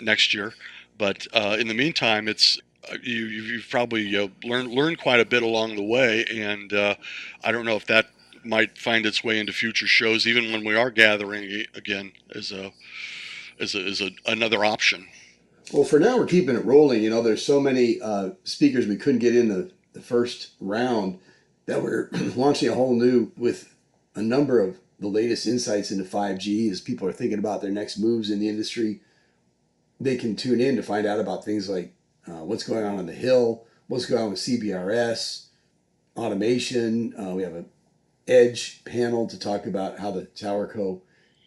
next 0.00 0.34
year. 0.34 0.52
But 0.98 1.26
uh, 1.32 1.56
in 1.58 1.68
the 1.68 1.74
meantime, 1.74 2.28
it's 2.28 2.58
uh, 2.90 2.96
you 3.02 3.24
you- 3.26 3.42
you've 3.44 3.70
probably 3.70 4.10
learned 4.44 4.70
learned 4.72 4.98
quite 4.98 5.20
a 5.20 5.24
bit 5.24 5.42
along 5.42 5.76
the 5.76 5.82
way, 5.82 6.24
and 6.30 6.72
uh, 6.74 6.94
I 7.42 7.52
don't 7.52 7.64
know 7.64 7.76
if 7.76 7.86
that 7.86 8.06
might 8.44 8.76
find 8.76 9.06
its 9.06 9.22
way 9.24 9.38
into 9.38 9.52
future 9.52 9.86
shows, 9.86 10.26
even 10.26 10.52
when 10.52 10.64
we 10.64 10.74
are 10.74 10.90
gathering 10.90 11.64
again 11.74 12.12
as 12.34 12.50
a 12.52 12.72
as 13.62 13.74
a, 13.74 13.84
as 13.84 14.00
a, 14.00 14.10
another 14.26 14.64
option. 14.64 15.06
Well, 15.72 15.84
for 15.84 15.98
now, 15.98 16.18
we're 16.18 16.26
keeping 16.26 16.56
it 16.56 16.64
rolling. 16.64 17.02
You 17.02 17.08
know, 17.08 17.22
there's 17.22 17.44
so 17.44 17.60
many 17.60 18.00
uh, 18.00 18.30
speakers 18.44 18.86
we 18.86 18.96
couldn't 18.96 19.20
get 19.20 19.36
in 19.36 19.48
the, 19.48 19.70
the 19.92 20.02
first 20.02 20.50
round 20.60 21.18
that 21.66 21.82
we're 21.82 22.10
launching 22.36 22.68
a 22.68 22.74
whole 22.74 22.94
new 22.94 23.32
with 23.36 23.74
a 24.14 24.22
number 24.22 24.60
of 24.60 24.78
the 24.98 25.08
latest 25.08 25.46
insights 25.46 25.90
into 25.90 26.04
5G 26.04 26.70
as 26.70 26.80
people 26.80 27.08
are 27.08 27.12
thinking 27.12 27.38
about 27.38 27.62
their 27.62 27.70
next 27.70 27.98
moves 27.98 28.30
in 28.30 28.40
the 28.40 28.48
industry. 28.48 29.00
They 30.00 30.16
can 30.16 30.36
tune 30.36 30.60
in 30.60 30.76
to 30.76 30.82
find 30.82 31.06
out 31.06 31.20
about 31.20 31.44
things 31.44 31.68
like 31.68 31.94
uh, 32.26 32.44
what's 32.44 32.64
going 32.64 32.84
on 32.84 32.98
on 32.98 33.06
the 33.06 33.12
Hill, 33.12 33.64
what's 33.86 34.06
going 34.06 34.22
on 34.22 34.30
with 34.30 34.40
CBRS, 34.40 35.46
automation. 36.16 37.14
Uh, 37.18 37.34
we 37.34 37.42
have 37.42 37.54
an 37.54 37.66
edge 38.28 38.84
panel 38.84 39.26
to 39.28 39.38
talk 39.38 39.66
about 39.66 39.98
how 39.98 40.10
the 40.10 40.24
Tower 40.24 40.66
Co. 40.66 41.02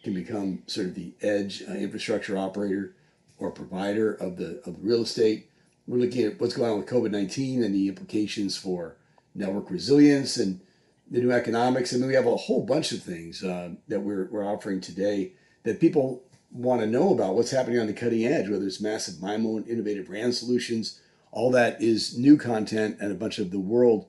can 0.05 0.13
become 0.13 0.61
sort 0.67 0.85
of 0.85 0.93
the 0.93 1.13
edge 1.21 1.63
uh, 1.67 1.73
infrastructure 1.73 2.37
operator 2.37 2.93
or 3.39 3.49
provider 3.49 4.13
of 4.13 4.37
the 4.37 4.61
of 4.65 4.75
the 4.75 4.81
real 4.89 5.01
estate. 5.01 5.49
We're 5.87 5.97
looking 5.97 6.25
at 6.25 6.39
what's 6.39 6.55
going 6.55 6.71
on 6.71 6.77
with 6.77 6.87
COVID 6.87 7.11
nineteen 7.11 7.63
and 7.63 7.73
the 7.73 7.89
implications 7.89 8.55
for 8.55 8.95
network 9.33 9.71
resilience 9.71 10.37
and 10.37 10.61
the 11.09 11.21
new 11.21 11.31
economics. 11.31 11.91
And 11.91 12.01
mean, 12.01 12.09
we 12.09 12.15
have 12.15 12.27
a 12.27 12.35
whole 12.35 12.63
bunch 12.65 12.91
of 12.91 13.01
things 13.01 13.43
uh, 13.43 13.71
that 13.87 14.01
we're 14.01 14.29
we're 14.31 14.45
offering 14.45 14.79
today 14.79 15.33
that 15.63 15.81
people 15.81 16.23
want 16.51 16.81
to 16.81 16.87
know 16.87 17.11
about. 17.11 17.33
What's 17.35 17.51
happening 17.51 17.79
on 17.79 17.87
the 17.87 17.93
cutting 17.93 18.25
edge, 18.25 18.47
whether 18.47 18.67
it's 18.67 18.79
massive 18.79 19.15
MIMO 19.15 19.57
and 19.57 19.67
innovative 19.67 20.05
brand 20.05 20.35
solutions. 20.35 21.01
All 21.31 21.51
that 21.51 21.81
is 21.81 22.17
new 22.17 22.37
content, 22.37 22.97
and 23.01 23.11
a 23.11 23.15
bunch 23.15 23.39
of 23.39 23.49
the 23.49 23.59
world 23.59 24.05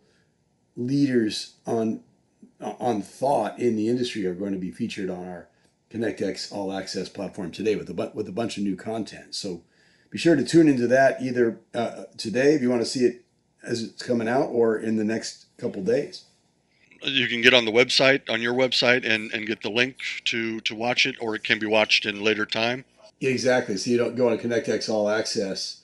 leaders 0.77 1.55
on 1.67 2.01
on 2.61 3.01
thought 3.01 3.59
in 3.59 3.77
the 3.77 3.89
industry 3.89 4.27
are 4.27 4.35
going 4.35 4.53
to 4.53 4.59
be 4.59 4.71
featured 4.71 5.11
on 5.11 5.27
our 5.27 5.49
ConnectX 5.91 6.53
All 6.53 6.73
Access 6.73 7.09
platform 7.09 7.51
today 7.51 7.77
with 7.77 7.89
a 7.89 8.13
with 8.15 8.29
a 8.29 8.33
bunch 8.33 8.57
of 8.57 8.65
new 8.65 8.77
content. 8.77 9.35
So 9.35 9.63
be 10.11 10.19
sure 10.19 10.37
to 10.37 10.45
tune 10.45 10.69
into 10.69 10.87
that 10.89 11.23
either 11.23 11.61
uh, 11.75 12.05
today 12.17 12.55
if 12.55 12.63
you 12.63 12.71
want 12.71 12.83
to 12.83 12.87
see 12.87 13.05
it 13.05 13.25
as 13.63 13.83
it's 13.83 14.03
coming 14.03 14.29
out 14.29 14.47
or 14.47 14.77
in 14.79 14.97
the 14.97 15.05
next 15.05 15.47
couple 15.59 15.83
days. 15.83 16.25
You 17.03 17.29
can 17.29 17.43
get 17.43 17.53
on 17.53 17.65
the 17.65 17.73
website, 17.73 18.23
on 18.31 18.41
your 18.41 18.55
website, 18.55 19.07
and, 19.07 19.31
and 19.33 19.47
get 19.47 19.63
the 19.63 19.71
link 19.71 19.97
to, 20.25 20.61
to 20.61 20.75
watch 20.75 21.07
it, 21.07 21.17
or 21.21 21.35
it 21.35 21.45
can 21.45 21.59
be 21.59 21.67
watched 21.67 22.07
in 22.07 22.25
later 22.25 22.47
time. 22.47 22.85
Exactly. 23.21 23.77
So 23.77 23.91
you 23.91 23.99
don't 23.99 24.17
go 24.17 24.29
on 24.29 24.39
ConnectX 24.39 24.89
All 24.89 25.09
Access 25.09 25.83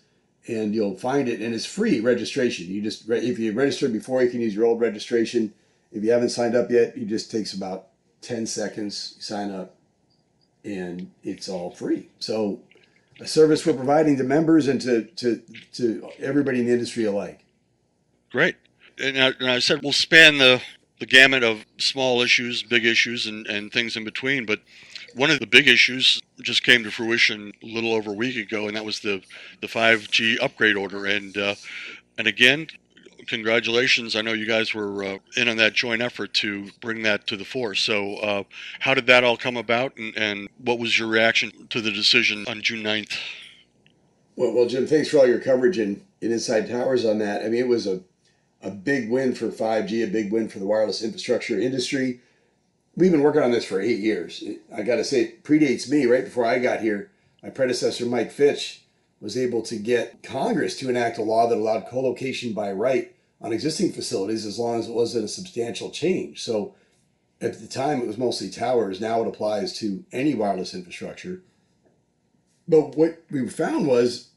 and 0.49 0.75
you'll 0.75 0.97
find 0.97 1.29
it, 1.29 1.41
and 1.41 1.55
it's 1.55 1.67
free 1.67 2.01
registration. 2.01 2.67
You 2.67 2.83
just, 2.83 3.09
if 3.09 3.39
you 3.39 3.53
registered 3.53 3.93
before, 3.93 4.23
you 4.23 4.31
can 4.31 4.41
use 4.41 4.55
your 4.55 4.65
old 4.65 4.81
registration. 4.81 5.55
If 5.93 6.03
you 6.03 6.11
haven't 6.11 6.31
signed 6.31 6.57
up 6.57 6.71
yet, 6.71 6.97
it 6.97 7.07
just 7.07 7.31
takes 7.31 7.53
about 7.53 7.89
10 8.23 8.47
seconds. 8.47 9.17
Sign 9.21 9.53
up, 9.53 9.77
and 10.65 11.11
it's 11.23 11.49
all 11.49 11.71
free. 11.71 12.09
So 12.19 12.61
a 13.21 13.27
service 13.27 13.67
we're 13.67 13.75
providing 13.75 14.17
to 14.19 14.25
members 14.25 14.69
and 14.69 14.81
to, 14.81 15.05
to, 15.05 15.43
to 15.75 16.11
everybody 16.19 16.61
in 16.61 16.67
the 16.67 16.73
industry 16.73 17.05
alike. 17.05 17.45
Great. 18.31 18.57
And 18.99 19.19
I, 19.19 19.27
and 19.41 19.51
I 19.51 19.59
said 19.59 19.83
we'll 19.83 19.93
span 19.93 20.39
the, 20.39 20.63
the 20.99 21.07
gamut 21.07 21.43
of 21.43 21.65
small 21.79 22.23
issues, 22.23 22.63
big 22.63 22.87
issues, 22.87 23.27
and, 23.27 23.47
and 23.47 23.73
things 23.73 23.97
in 23.97 24.05
between. 24.05 24.47
But 24.47 24.61
one 25.15 25.31
of 25.31 25.41
the 25.41 25.47
big 25.47 25.69
issues 25.69 26.21
just 26.41 26.63
came 26.63 26.85
to 26.85 26.91
fruition 26.91 27.53
a 27.63 27.67
little 27.67 27.93
over 27.93 28.11
a 28.11 28.15
week 28.15 28.37
ago, 28.37 28.67
and 28.67 28.77
that 28.77 28.85
was 28.85 29.01
the, 29.01 29.23
the 29.61 29.67
5G 29.67 30.43
upgrade 30.43 30.77
order. 30.77 31.07
And 31.07 31.37
uh, 31.37 31.55
and 32.19 32.27
again, 32.27 32.69
congratulations. 33.27 34.17
I 34.17 34.23
know 34.23 34.33
you 34.33 34.47
guys 34.47 34.75
were 34.75 35.05
uh, 35.05 35.19
in 35.37 35.49
on 35.49 35.57
that 35.57 35.75
joint 35.75 36.03
effort 36.03 36.35
to 36.35 36.71
bring 36.81 37.03
that 37.03 37.27
to 37.29 37.37
the 37.37 37.45
fore. 37.45 37.75
So, 37.75 38.17
uh, 38.17 38.43
how 38.81 38.95
did 38.95 39.07
that 39.07 39.25
all 39.25 39.37
come 39.37 39.57
about, 39.57 39.97
and, 39.97 40.17
and 40.17 40.49
what 40.59 40.79
was 40.79 40.99
your 40.99 41.09
reaction 41.09 41.69
to 41.71 41.81
the 41.81 41.91
decision 41.91 42.45
on 42.49 42.63
June 42.63 42.83
9th? 42.83 43.17
Well, 44.37 44.55
well, 44.55 44.67
Jim, 44.67 44.87
thanks 44.87 45.11
for 45.11 45.19
all 45.19 45.27
your 45.27 45.41
coverage 45.41 45.79
in, 45.79 46.03
in 46.21 46.33
Inside 46.33 46.69
Towers 46.69 47.05
on 47.05 47.19
that. 47.19 47.43
I 47.45 47.49
mean, 47.49 47.61
it 47.61 47.69
was 47.69 47.87
a, 47.87 48.01
a 48.63 48.71
big 48.71 49.11
win 49.11 49.35
for 49.35 49.49
5G, 49.49 50.05
a 50.05 50.11
big 50.11 50.33
win 50.33 50.49
for 50.49 50.59
the 50.59 50.67
wireless 50.67 51.03
infrastructure 51.03 51.59
industry. 51.59 52.21
We've 52.97 53.13
been 53.13 53.23
working 53.23 53.43
on 53.43 53.51
this 53.51 53.65
for 53.65 53.81
eight 53.81 54.01
years. 54.01 54.43
I 54.75 54.83
got 54.83 54.97
to 54.97 55.05
say, 55.05 55.21
it 55.23 55.45
predates 55.45 55.91
me. 55.91 56.07
Right 56.07 56.25
before 56.25 56.45
I 56.45 56.59
got 56.59 56.81
here, 56.81 57.11
my 57.43 57.51
predecessor, 57.51 58.07
Mike 58.07 58.31
Fitch, 58.31 58.83
was 59.21 59.37
able 59.37 59.63
to 59.63 59.77
get 59.77 60.23
Congress 60.23 60.77
to 60.79 60.89
enact 60.89 61.17
a 61.17 61.23
law 61.23 61.49
that 61.49 61.57
allowed 61.57 61.87
co-location 61.87 62.53
by 62.53 62.73
right 62.73 63.12
on 63.43 63.53
existing 63.53 63.93
facilities 63.93 64.47
as 64.47 64.59
long 64.59 64.79
as 64.79 64.89
it 64.89 64.95
wasn't 64.95 65.25
a 65.25 65.29
substantial 65.29 65.91
change. 65.91 66.43
So 66.43 66.75
at 67.41 67.61
the 67.61 67.67
time, 67.67 68.01
it 68.01 68.07
was 68.07 68.17
mostly 68.17 68.49
towers. 68.49 69.01
Now 69.01 69.21
it 69.23 69.29
applies 69.29 69.77
to 69.79 70.05
any 70.13 70.35
wireless 70.35 70.75
infrastructure. 70.75 71.43
But 72.69 72.97
what 72.97 73.21
we 73.31 73.49
found 73.49 73.89
was 73.89 74.29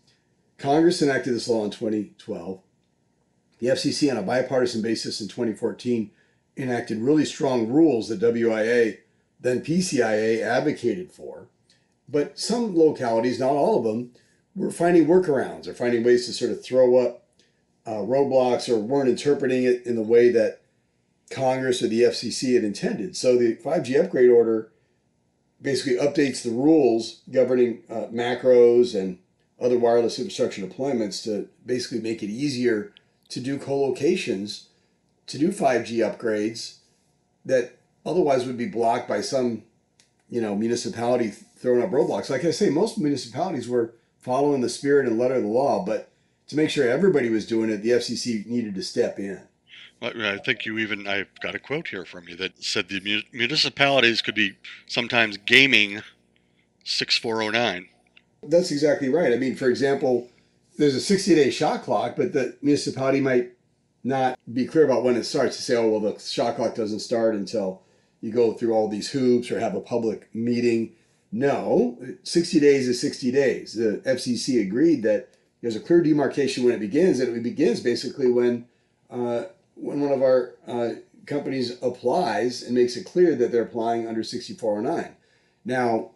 Congress 0.58 1.02
enacted 1.02 1.36
this 1.36 1.48
law 1.48 1.64
in 1.64 1.72
2012. 1.72 2.60
The 3.60 3.68
FCC, 3.68 4.12
on 4.12 4.18
a 4.18 4.24
bipartisan 4.24 4.82
basis 4.82 5.22
in 5.22 5.28
2014, 5.28 6.10
enacted 6.58 6.98
really 6.98 7.26
strong 7.26 7.68
rules 7.68 8.10
that 8.10 8.20
WIA, 8.20 8.98
then 9.40 9.62
PCIA, 9.62 10.42
advocated 10.42 11.12
for. 11.12 11.48
But 12.10 12.40
some 12.40 12.76
localities, 12.76 13.40
not 13.40 13.52
all 13.52 13.78
of 13.78 13.84
them, 13.84 14.12
were 14.56 14.72
finding 14.72 15.06
workarounds 15.06 15.68
or 15.68 15.74
finding 15.74 16.04
ways 16.04 16.26
to 16.26 16.34
sort 16.34 16.52
of 16.52 16.64
throw 16.64 16.98
up 16.98 17.25
uh, 17.86 17.98
roadblocks 17.98 18.68
or 18.70 18.78
weren't 18.78 19.10
interpreting 19.10 19.64
it 19.64 19.86
in 19.86 19.96
the 19.96 20.02
way 20.02 20.30
that 20.30 20.62
Congress 21.30 21.82
or 21.82 21.88
the 21.88 22.02
FCC 22.02 22.56
had 22.56 22.64
intended. 22.64 23.16
So 23.16 23.38
the 23.38 23.56
5G 23.58 24.04
upgrade 24.04 24.30
order 24.30 24.72
basically 25.62 25.98
updates 25.98 26.44
the 26.44 26.52
rules 26.52 27.22
governing 27.32 27.84
uh, 27.90 28.08
macros 28.14 29.00
and 29.00 29.18
other 29.60 29.80
wireless 29.80 30.20
infrastructure 30.20 30.62
deployments 30.62 31.24
to 31.24 31.48
basically 31.66 32.02
make 32.02 32.22
it 32.22 32.30
easier 32.30 32.94
to 33.30 33.40
do 33.40 33.58
co-locations, 33.58 34.70
to 35.28 35.38
do 35.38 35.50
5G 35.50 35.98
upgrades 35.98 36.78
that 37.46 37.78
otherwise 38.06 38.46
would 38.46 38.58
be 38.58 38.68
blocked 38.68 39.08
by 39.08 39.22
some, 39.22 39.64
you 40.30 40.42
know, 40.42 40.56
municipality 40.56 41.30
throwing 41.30 41.82
up 41.82 41.92
roadblocks. 41.92 42.30
Like 42.30 42.46
I 42.46 42.52
say, 42.52 42.70
most 42.70 43.00
municipalities 43.00 43.68
were 43.68 43.94
following 44.20 44.62
the 44.62 44.70
spirit 44.70 45.08
and 45.08 45.18
letter 45.18 45.36
of 45.36 45.44
the 45.44 45.48
law, 45.48 45.84
but 45.84 46.10
to 46.48 46.56
make 46.56 46.70
sure 46.70 46.88
everybody 46.88 47.30
was 47.30 47.46
doing 47.46 47.70
it, 47.70 47.78
the 47.78 47.92
FCC 47.92 48.46
needed 48.46 48.76
to 48.76 48.84
step 48.84 49.20
in. 49.20 49.42
Uh, 50.02 50.12
I 50.16 50.38
think 50.38 50.66
you 50.66 50.78
even, 50.78 51.08
I've 51.08 51.40
got 51.40 51.56
a 51.56 51.60
quote 51.60 51.88
here 51.88 52.06
from 52.06 52.28
you 52.28 52.36
that 52.36 52.64
said 52.64 52.90
the 52.90 53.24
municipalities 53.32 54.22
could 54.22 54.36
be 54.36 54.58
sometimes 54.88 55.38
gaming 55.38 56.02
6409. 56.84 57.88
That's 58.44 58.72
exactly 58.72 59.10
right. 59.10 59.34
I 59.34 59.38
mean, 59.38 59.56
for 59.56 59.70
example, 59.70 60.30
there's 60.78 60.96
a 60.96 61.02
60 61.02 61.36
day 61.36 61.50
shot 61.50 61.84
clock, 61.84 62.16
but 62.16 62.34
the 62.34 62.56
municipality 62.62 63.22
might 63.22 63.52
not 64.04 64.38
be 64.54 64.66
clear 64.66 64.86
about 64.86 65.04
when 65.04 65.16
it 65.16 65.24
starts 65.24 65.58
to 65.58 65.64
say, 65.64 65.76
oh, 65.76 65.90
well, 65.90 66.00
the 66.00 66.20
shot 66.20 66.58
clock 66.58 66.76
doesn't 66.76 67.00
start 67.00 67.34
until 67.34 67.82
you 68.22 68.32
go 68.32 68.54
through 68.54 68.74
all 68.74 68.88
these 68.88 69.10
hoops 69.10 69.50
or 69.50 69.60
have 69.60 69.76
a 69.76 69.82
public 69.82 70.34
meeting. 70.36 70.94
No, 71.32 71.98
60 72.24 72.60
days 72.60 72.88
is 72.88 73.02
60 73.02 73.32
days. 73.32 73.74
The 73.74 74.02
FCC 74.06 74.62
agreed 74.62 75.02
that 75.04 75.35
there's 75.66 75.76
a 75.76 75.80
clear 75.80 76.00
demarcation 76.00 76.64
when 76.64 76.76
it 76.76 76.80
begins, 76.80 77.20
and 77.20 77.36
it 77.36 77.42
begins 77.42 77.80
basically 77.80 78.30
when 78.30 78.68
uh, 79.10 79.46
when 79.74 80.00
one 80.00 80.12
of 80.12 80.22
our 80.22 80.54
uh, 80.68 80.90
companies 81.26 81.82
applies 81.82 82.62
and 82.62 82.76
makes 82.76 82.96
it 82.96 83.04
clear 83.04 83.34
that 83.34 83.52
they're 83.52 83.64
applying 83.64 84.08
under 84.08 84.22
6409. 84.22 85.16
Now, 85.66 86.12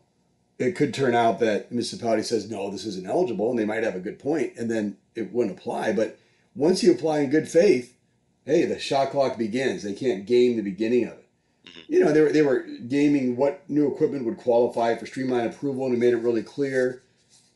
it 0.59 0.75
could 0.75 0.93
turn 0.93 1.15
out 1.15 1.39
that 1.39 1.71
municipality 1.71 2.21
says 2.21 2.47
no, 2.47 2.69
this 2.69 2.85
isn't 2.85 3.07
eligible, 3.07 3.49
and 3.49 3.57
they 3.57 3.65
might 3.65 3.81
have 3.81 3.95
a 3.95 3.99
good 3.99 4.19
point, 4.19 4.53
and 4.55 4.69
then 4.69 4.97
it 5.15 5.33
wouldn't 5.33 5.57
apply. 5.57 5.93
But 5.93 6.19
once 6.53 6.83
you 6.83 6.91
apply 6.91 7.21
in 7.21 7.31
good 7.31 7.49
faith, 7.49 7.97
hey, 8.45 8.65
the 8.65 8.77
shot 8.77 9.09
clock 9.09 9.35
begins. 9.35 9.81
They 9.81 9.93
can't 9.93 10.27
game 10.27 10.57
the 10.57 10.61
beginning 10.61 11.05
of 11.05 11.13
it. 11.13 11.27
Mm-hmm. 11.65 11.93
You 11.93 12.05
know, 12.05 12.13
they 12.13 12.21
were, 12.21 12.31
they 12.31 12.41
were 12.43 12.67
gaming 12.87 13.35
what 13.35 13.67
new 13.67 13.91
equipment 13.91 14.25
would 14.25 14.37
qualify 14.37 14.95
for 14.95 15.07
streamline 15.07 15.47
approval, 15.47 15.85
and 15.85 15.95
we 15.95 15.99
made 15.99 16.13
it 16.13 16.17
really 16.17 16.43
clear. 16.43 17.01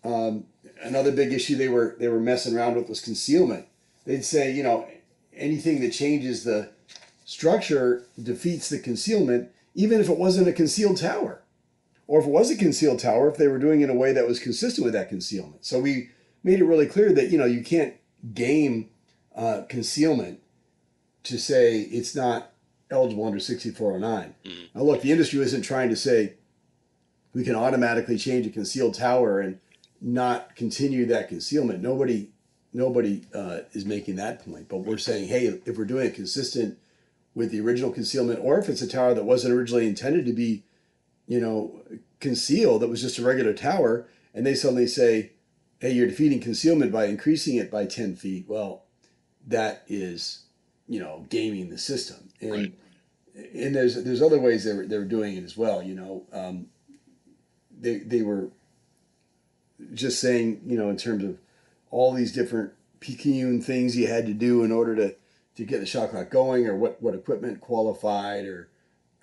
Um, 0.03 0.45
another 0.83 1.11
big 1.11 1.33
issue 1.33 1.55
they 1.55 1.69
were 1.69 1.95
they 1.99 2.07
were 2.07 2.19
messing 2.19 2.55
around 2.55 2.75
with 2.75 2.89
was 2.89 3.01
concealment. 3.01 3.67
They'd 4.05 4.25
say, 4.25 4.51
you 4.51 4.63
know, 4.63 4.87
anything 5.35 5.81
that 5.81 5.91
changes 5.91 6.43
the 6.43 6.69
structure 7.25 8.03
defeats 8.21 8.69
the 8.69 8.79
concealment, 8.79 9.49
even 9.75 9.99
if 9.99 10.09
it 10.09 10.17
wasn't 10.17 10.47
a 10.47 10.53
concealed 10.53 10.97
tower. 10.97 11.41
Or 12.05 12.19
if 12.19 12.27
it 12.27 12.31
was 12.31 12.51
a 12.51 12.57
concealed 12.57 12.99
tower, 12.99 13.29
if 13.29 13.37
they 13.37 13.47
were 13.47 13.57
doing 13.57 13.81
it 13.81 13.85
in 13.85 13.89
a 13.89 13.95
way 13.95 14.11
that 14.11 14.27
was 14.27 14.39
consistent 14.39 14.83
with 14.83 14.93
that 14.93 15.09
concealment. 15.09 15.65
So 15.65 15.79
we 15.79 16.09
made 16.43 16.59
it 16.59 16.65
really 16.65 16.85
clear 16.85 17.13
that, 17.13 17.29
you 17.29 17.37
know, 17.37 17.45
you 17.45 17.63
can't 17.63 17.95
game 18.33 18.89
uh, 19.35 19.61
concealment 19.69 20.41
to 21.23 21.39
say 21.39 21.79
it's 21.79 22.13
not 22.13 22.51
eligible 22.91 23.25
under 23.25 23.39
6409. 23.39 24.35
Mm-hmm. 24.45 24.77
Now, 24.77 24.83
look, 24.83 25.01
the 25.01 25.11
industry 25.11 25.39
isn't 25.39 25.61
trying 25.61 25.89
to 25.89 25.95
say 25.95 26.33
we 27.33 27.43
can 27.43 27.55
automatically 27.55 28.17
change 28.17 28.45
a 28.45 28.49
concealed 28.49 28.93
tower 28.93 29.39
and 29.39 29.59
not 30.03 30.55
continue 30.55 31.05
that 31.05 31.29
concealment. 31.29 31.81
Nobody, 31.81 32.29
nobody 32.73 33.25
uh, 33.33 33.59
is 33.71 33.85
making 33.85 34.17
that 34.17 34.45
point. 34.45 34.67
But 34.67 34.79
we're 34.79 34.97
saying, 34.97 35.29
hey, 35.29 35.45
if 35.65 35.77
we're 35.77 35.85
doing 35.85 36.07
it 36.07 36.13
consistent 36.13 36.77
with 37.33 37.51
the 37.51 37.61
original 37.61 37.89
concealment, 37.89 38.41
or 38.43 38.59
if 38.59 38.67
it's 38.67 38.81
a 38.81 38.87
tower 38.87 39.13
that 39.13 39.23
wasn't 39.23 39.53
originally 39.53 39.87
intended 39.87 40.25
to 40.25 40.33
be, 40.33 40.63
you 41.25 41.39
know, 41.39 41.81
concealed, 42.19 42.81
that 42.81 42.89
was 42.89 43.01
just 43.01 43.17
a 43.17 43.23
regular 43.23 43.53
tower, 43.53 44.05
and 44.33 44.45
they 44.45 44.53
suddenly 44.53 44.87
say, 44.87 45.31
hey, 45.79 45.91
you're 45.91 46.07
defeating 46.07 46.41
concealment 46.41 46.91
by 46.91 47.05
increasing 47.05 47.55
it 47.55 47.71
by 47.71 47.85
10 47.85 48.17
feet. 48.17 48.45
Well, 48.47 48.83
that 49.47 49.83
is, 49.87 50.43
you 50.87 50.99
know, 50.99 51.25
gaming 51.29 51.69
the 51.69 51.77
system. 51.77 52.29
And, 52.41 52.51
right. 52.51 52.73
and 53.53 53.73
there's, 53.73 54.03
there's 54.03 54.21
other 54.21 54.39
ways 54.39 54.65
they 54.65 54.73
were, 54.73 54.85
they 54.85 54.97
were 54.97 55.05
doing 55.05 55.37
it 55.37 55.45
as 55.45 55.55
well. 55.55 55.81
You 55.81 55.95
know, 55.95 56.23
um, 56.33 56.67
they, 57.79 57.99
they 57.99 58.21
were 58.21 58.49
just 59.93 60.19
saying, 60.19 60.61
you 60.65 60.77
know, 60.77 60.89
in 60.89 60.97
terms 60.97 61.23
of 61.23 61.37
all 61.91 62.13
these 62.13 62.31
different 62.31 62.73
picayune 62.99 63.61
things 63.61 63.95
you 63.95 64.07
had 64.07 64.25
to 64.25 64.33
do 64.33 64.63
in 64.63 64.71
order 64.71 64.95
to, 64.95 65.15
to 65.55 65.65
get 65.65 65.79
the 65.79 65.85
shot 65.85 66.09
clock 66.09 66.29
going 66.29 66.67
or 66.67 66.75
what, 66.75 67.01
what 67.01 67.13
equipment 67.13 67.61
qualified 67.61 68.45
or, 68.45 68.69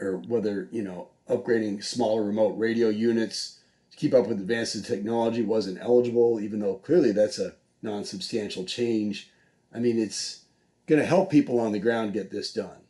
or 0.00 0.18
whether, 0.18 0.68
you 0.70 0.82
know, 0.82 1.08
upgrading 1.28 1.82
smaller 1.82 2.22
remote 2.22 2.56
radio 2.58 2.88
units 2.88 3.58
to 3.90 3.96
keep 3.96 4.14
up 4.14 4.26
with 4.26 4.40
advances 4.40 4.82
in 4.82 4.96
technology 4.96 5.42
wasn't 5.42 5.78
eligible, 5.80 6.40
even 6.40 6.60
though 6.60 6.74
clearly 6.74 7.12
that's 7.12 7.38
a 7.38 7.54
non-substantial 7.82 8.64
change. 8.64 9.30
I 9.74 9.78
mean, 9.78 9.98
it's 9.98 10.42
going 10.86 11.00
to 11.00 11.06
help 11.06 11.30
people 11.30 11.58
on 11.58 11.72
the 11.72 11.78
ground 11.78 12.12
get 12.12 12.30
this 12.30 12.52
done. 12.52 12.82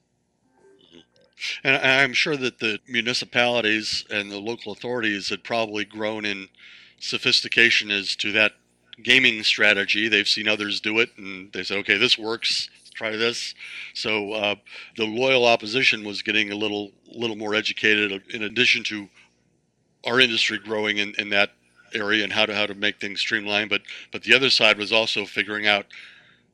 Mm-hmm. 0.84 1.68
And 1.68 1.76
I'm 1.76 2.12
sure 2.12 2.36
that 2.36 2.58
the 2.58 2.80
municipalities 2.88 4.04
and 4.10 4.30
the 4.30 4.38
local 4.38 4.72
authorities 4.72 5.28
had 5.28 5.44
probably 5.44 5.84
grown 5.84 6.24
in 6.24 6.48
sophistication 7.00 7.90
as 7.90 8.14
to 8.16 8.32
that 8.32 8.52
gaming 9.02 9.42
strategy. 9.42 10.08
They've 10.08 10.28
seen 10.28 10.48
others 10.48 10.80
do 10.80 10.98
it, 11.00 11.10
and 11.16 11.52
they 11.52 11.64
said, 11.64 11.78
"Okay, 11.78 11.96
this 11.96 12.16
works. 12.16 12.68
Let's 12.78 12.90
try 12.90 13.16
this." 13.16 13.54
So 13.94 14.32
uh, 14.32 14.54
the 14.96 15.06
loyal 15.06 15.46
opposition 15.46 16.04
was 16.04 16.22
getting 16.22 16.52
a 16.52 16.56
little, 16.56 16.92
little 17.06 17.36
more 17.36 17.54
educated. 17.54 18.22
In 18.30 18.42
addition 18.42 18.84
to 18.84 19.08
our 20.06 20.20
industry 20.20 20.58
growing 20.58 20.98
in, 20.98 21.14
in 21.18 21.30
that 21.30 21.50
area 21.92 22.22
and 22.22 22.32
how 22.32 22.46
to 22.46 22.54
how 22.54 22.66
to 22.66 22.74
make 22.74 23.00
things 23.00 23.20
streamlined, 23.20 23.70
but 23.70 23.82
but 24.12 24.22
the 24.22 24.34
other 24.34 24.50
side 24.50 24.78
was 24.78 24.92
also 24.92 25.24
figuring 25.24 25.66
out 25.66 25.86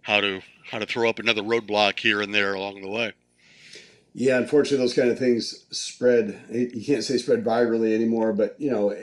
how 0.03 0.21
to 0.21 0.41
how 0.71 0.79
to 0.79 0.87
throw 0.87 1.09
up 1.09 1.19
another 1.19 1.43
roadblock 1.43 1.99
here 1.99 2.21
and 2.21 2.35
there 2.35 2.55
along 2.55 2.81
the 2.81 2.89
way. 2.89 3.13
Yeah, 4.15 4.39
unfortunately, 4.39 4.79
those 4.79 4.95
kind 4.95 5.11
of 5.11 5.19
things 5.19 5.67
spread. 5.71 6.41
You 6.51 6.83
can't 6.85 7.05
say 7.05 7.19
spread 7.19 7.45
virally 7.45 7.95
anymore, 7.95 8.33
but 8.33 8.59
you 8.59 8.71
know, 8.71 8.97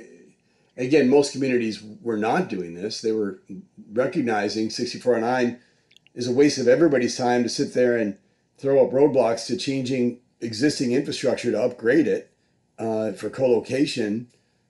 again, 0.78 1.10
most 1.10 1.32
communities 1.32 1.84
were 2.02 2.18
not 2.18 2.50
doing 2.50 2.74
this. 2.74 3.02
They 3.02 3.12
were 3.12 3.42
recognizing 3.92 4.70
6409 4.70 5.60
is 6.16 6.28
a 6.28 6.32
waste 6.32 6.58
of 6.58 6.68
everybody's 6.68 7.18
time 7.18 7.44
to 7.44 7.50
sit 7.50 7.74
there 7.74 7.98
and 7.98 8.18
throw 8.58 8.86
up 8.86 8.92
roadblocks 8.92 9.48
to 9.48 9.58
changing 9.58 10.20
existing 10.42 10.92
infrastructure 10.92 11.52
to 11.52 11.62
upgrade 11.62 12.08
it 12.08 12.32
uh, 12.78 13.12
for 13.14 13.30
co-location. 13.30 14.28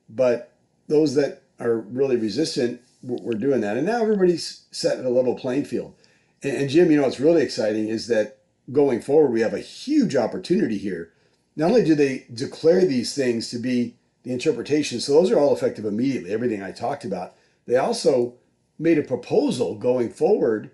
But 0.09 0.51
those 0.87 1.15
that 1.15 1.41
are 1.59 1.77
really 1.77 2.17
resistant 2.17 2.81
were 3.01 3.33
doing 3.33 3.61
that, 3.61 3.77
and 3.77 3.85
now 3.85 4.01
everybody's 4.01 4.65
set 4.71 4.97
at 4.97 5.05
a 5.05 5.09
level 5.09 5.35
playing 5.35 5.65
field. 5.65 5.93
And, 6.41 6.55
and 6.55 6.69
Jim, 6.69 6.89
you 6.89 6.97
know 6.97 7.03
what's 7.03 7.19
really 7.19 7.41
exciting 7.41 7.87
is 7.89 8.07
that 8.07 8.37
going 8.71 9.01
forward, 9.01 9.31
we 9.31 9.41
have 9.41 9.53
a 9.53 9.59
huge 9.59 10.15
opportunity 10.15 10.77
here. 10.77 11.11
Not 11.55 11.69
only 11.69 11.83
do 11.83 11.95
they 11.95 12.25
declare 12.33 12.85
these 12.85 13.13
things 13.13 13.49
to 13.49 13.59
be 13.59 13.95
the 14.23 14.31
interpretation, 14.31 14.99
so 14.99 15.13
those 15.13 15.31
are 15.31 15.39
all 15.39 15.55
effective 15.55 15.85
immediately, 15.85 16.31
everything 16.31 16.63
I 16.63 16.71
talked 16.71 17.05
about. 17.05 17.35
They 17.65 17.75
also 17.75 18.35
made 18.79 18.97
a 18.97 19.03
proposal 19.03 19.75
going 19.75 20.09
forward 20.09 20.71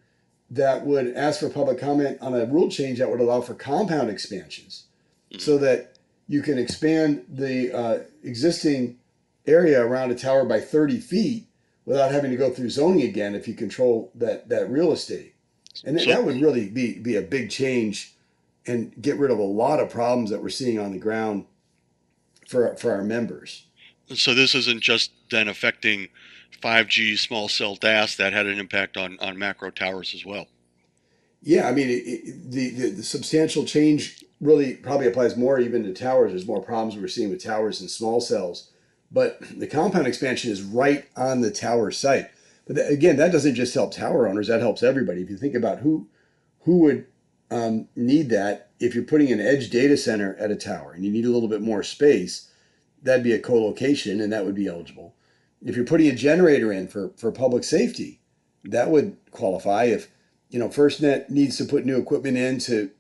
that 0.52 0.86
would 0.86 1.14
ask 1.16 1.40
for 1.40 1.50
public 1.50 1.80
comment 1.80 2.18
on 2.22 2.34
a 2.34 2.46
rule 2.46 2.70
change 2.70 3.00
that 3.00 3.10
would 3.10 3.20
allow 3.20 3.42
for 3.42 3.54
compound 3.54 4.10
expansions 4.10 4.86
mm-hmm. 5.32 5.40
so 5.40 5.58
that 5.58 5.98
you 6.28 6.42
can 6.42 6.58
expand 6.58 7.26
the 7.28 7.72
uh, 7.72 8.00
existing 8.24 8.98
area 9.46 9.84
around 9.84 10.12
a 10.12 10.16
tower 10.16 10.46
by 10.46 10.60
30 10.60 11.00
feet 11.00 11.48
without 11.86 12.12
having 12.12 12.32
to 12.32 12.38
go 12.38 12.52
through 12.52 12.70
zoning 12.70 13.04
again 13.04 13.34
if 13.34 13.48
you 13.48 13.54
control 13.54 14.12
that, 14.16 14.48
that 14.50 14.70
real 14.70 14.92
estate. 14.92 15.34
And 15.84 15.98
th- 15.98 16.10
that 16.10 16.24
would 16.24 16.42
really 16.42 16.70
be, 16.70 17.00
be 17.00 17.16
a 17.16 17.22
big 17.22 17.50
change 17.50 18.14
and 18.68 18.94
get 19.02 19.18
rid 19.18 19.32
of 19.32 19.40
a 19.40 19.44
lot 19.44 19.80
of 19.80 19.90
problems 19.90 20.30
that 20.30 20.42
we're 20.42 20.50
seeing 20.50 20.80
on 20.80 20.92
the 20.92 21.00
ground 21.00 21.46
for, 22.50 22.76
for 22.76 22.92
our 22.92 23.04
members. 23.04 23.68
So 24.16 24.34
this 24.34 24.56
isn't 24.56 24.82
just 24.82 25.12
then 25.30 25.48
affecting 25.48 26.08
5G 26.64 27.18
small 27.18 27.48
cell 27.48 27.76
DAS 27.76 28.16
that 28.16 28.34
had 28.34 28.48
an 28.48 28.60
impact 28.60 28.98
on, 28.98 29.18
on 29.22 29.38
macro 29.38 29.70
towers 29.70 30.14
as 30.16 30.26
well. 30.26 30.48
Yeah, 31.42 31.70
I 31.70 31.72
mean, 31.72 31.90
it, 31.90 32.04
it, 32.06 32.52
the, 32.52 32.70
the, 32.72 32.90
the 32.90 33.04
substantial 33.04 33.64
change 33.66 34.26
really 34.42 34.74
probably 34.74 35.08
applies 35.08 35.38
more 35.38 35.60
even 35.60 35.84
to 35.84 35.94
towers. 35.94 36.32
There's 36.32 36.48
more 36.48 36.62
problems 36.62 36.98
we're 36.98 37.08
seeing 37.08 37.30
with 37.30 37.44
towers 37.44 37.80
and 37.80 37.90
small 37.90 38.20
cells, 38.20 38.72
but 39.12 39.40
the 39.58 39.68
compound 39.68 40.08
expansion 40.08 40.52
is 40.52 40.62
right 40.62 41.06
on 41.16 41.42
the 41.42 41.52
tower 41.52 41.92
site. 41.92 42.30
But 42.68 42.78
again, 42.90 43.16
that 43.18 43.32
doesn't 43.32 43.56
just 43.56 43.74
help 43.74 43.94
tower 43.94 44.28
owners; 44.28 44.48
that 44.48 44.60
helps 44.60 44.84
everybody. 44.84 45.22
If 45.22 45.30
you 45.30 45.38
think 45.38 45.56
about 45.56 45.80
who 45.80 46.08
who 46.62 46.80
would 46.80 47.06
um, 47.52 47.88
need 47.96 48.30
that, 48.30 48.70
if 48.80 48.96
you're 48.96 49.04
putting 49.04 49.32
an 49.32 49.42
edge 49.42 49.70
data 49.70 49.98
center 49.98 50.36
at 50.36 50.52
a 50.52 50.56
tower 50.56 50.94
and 50.94 51.04
you 51.04 51.12
need 51.12 51.26
a 51.26 51.30
little 51.30 51.50
bit 51.50 51.62
more 51.62 51.84
space, 51.84 52.52
that'd 53.02 53.24
be 53.24 53.34
a 53.34 53.40
co-location, 53.40 54.22
and 54.22 54.32
that 54.32 54.46
would 54.46 54.56
be 54.56 54.68
eligible. 54.68 55.16
If 55.64 55.76
you're 55.76 55.86
putting 55.86 56.08
a 56.08 56.16
generator 56.16 56.72
in 56.72 56.88
for 56.88 57.12
for 57.18 57.32
public 57.32 57.64
safety, 57.64 58.22
that 58.64 58.90
would 58.90 59.18
qualify. 59.32 59.86
If 59.86 60.10
you 60.50 60.60
know 60.60 60.70
FirstNet 60.70 61.30
needs 61.30 61.58
to 61.58 61.66
put 61.66 61.86
new 61.86 61.98
equipment 61.98 62.38
in 62.38 62.60
to 62.60 62.92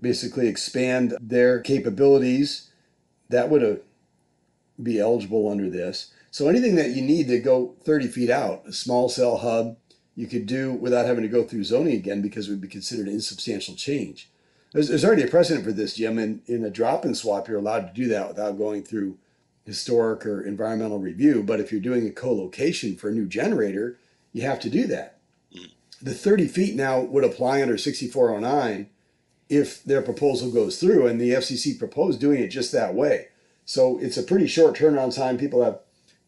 basically 0.00 0.48
expand 0.48 1.16
their 1.20 1.60
capabilities, 1.60 2.70
that 3.28 3.50
would 3.50 3.64
uh, 3.64 3.76
be 4.82 5.00
eligible 5.00 5.48
under 5.50 5.68
this. 5.68 6.12
So 6.30 6.48
anything 6.48 6.76
that 6.76 6.90
you 6.90 7.02
need 7.02 7.26
to 7.28 7.40
go 7.40 7.74
30 7.82 8.06
feet 8.06 8.30
out, 8.30 8.62
a 8.66 8.72
small 8.72 9.08
cell 9.08 9.38
hub, 9.38 9.76
you 10.14 10.26
could 10.26 10.46
do 10.46 10.72
without 10.72 11.06
having 11.06 11.22
to 11.22 11.28
go 11.28 11.44
through 11.44 11.64
zoning 11.64 11.94
again 11.94 12.22
because 12.22 12.48
it 12.48 12.50
would 12.50 12.60
be 12.60 12.68
considered 12.68 13.06
an 13.06 13.14
insubstantial 13.14 13.74
change. 13.74 14.30
There's, 14.72 14.88
there's 14.88 15.04
already 15.04 15.22
a 15.22 15.28
precedent 15.28 15.64
for 15.64 15.72
this, 15.72 15.94
Jim. 15.94 16.18
And 16.18 16.42
in 16.46 16.64
a 16.64 16.70
drop-in 16.70 17.14
swap, 17.14 17.48
you're 17.48 17.58
allowed 17.58 17.88
to 17.88 18.00
do 18.00 18.08
that 18.08 18.28
without 18.28 18.58
going 18.58 18.82
through 18.82 19.18
historic 19.64 20.26
or 20.26 20.42
environmental 20.42 20.98
review. 20.98 21.42
But 21.42 21.60
if 21.60 21.72
you're 21.72 21.80
doing 21.80 22.06
a 22.06 22.10
co-location 22.10 22.96
for 22.96 23.08
a 23.08 23.12
new 23.12 23.26
generator, 23.26 23.98
you 24.32 24.42
have 24.42 24.60
to 24.60 24.70
do 24.70 24.86
that. 24.88 25.18
Mm. 25.54 25.70
The 26.00 26.14
30 26.14 26.48
feet 26.48 26.74
now 26.74 27.00
would 27.00 27.24
apply 27.24 27.62
under 27.62 27.76
6409 27.76 28.88
if 29.48 29.82
their 29.82 30.02
proposal 30.02 30.50
goes 30.52 30.78
through, 30.78 31.08
and 31.08 31.20
the 31.20 31.30
FCC 31.30 31.76
proposed 31.76 32.20
doing 32.20 32.40
it 32.40 32.48
just 32.48 32.70
that 32.72 32.94
way. 32.94 33.28
So 33.64 33.98
it's 33.98 34.16
a 34.16 34.22
pretty 34.22 34.46
short 34.46 34.76
turnaround 34.76 35.14
time. 35.14 35.38
People 35.38 35.64
have 35.64 35.80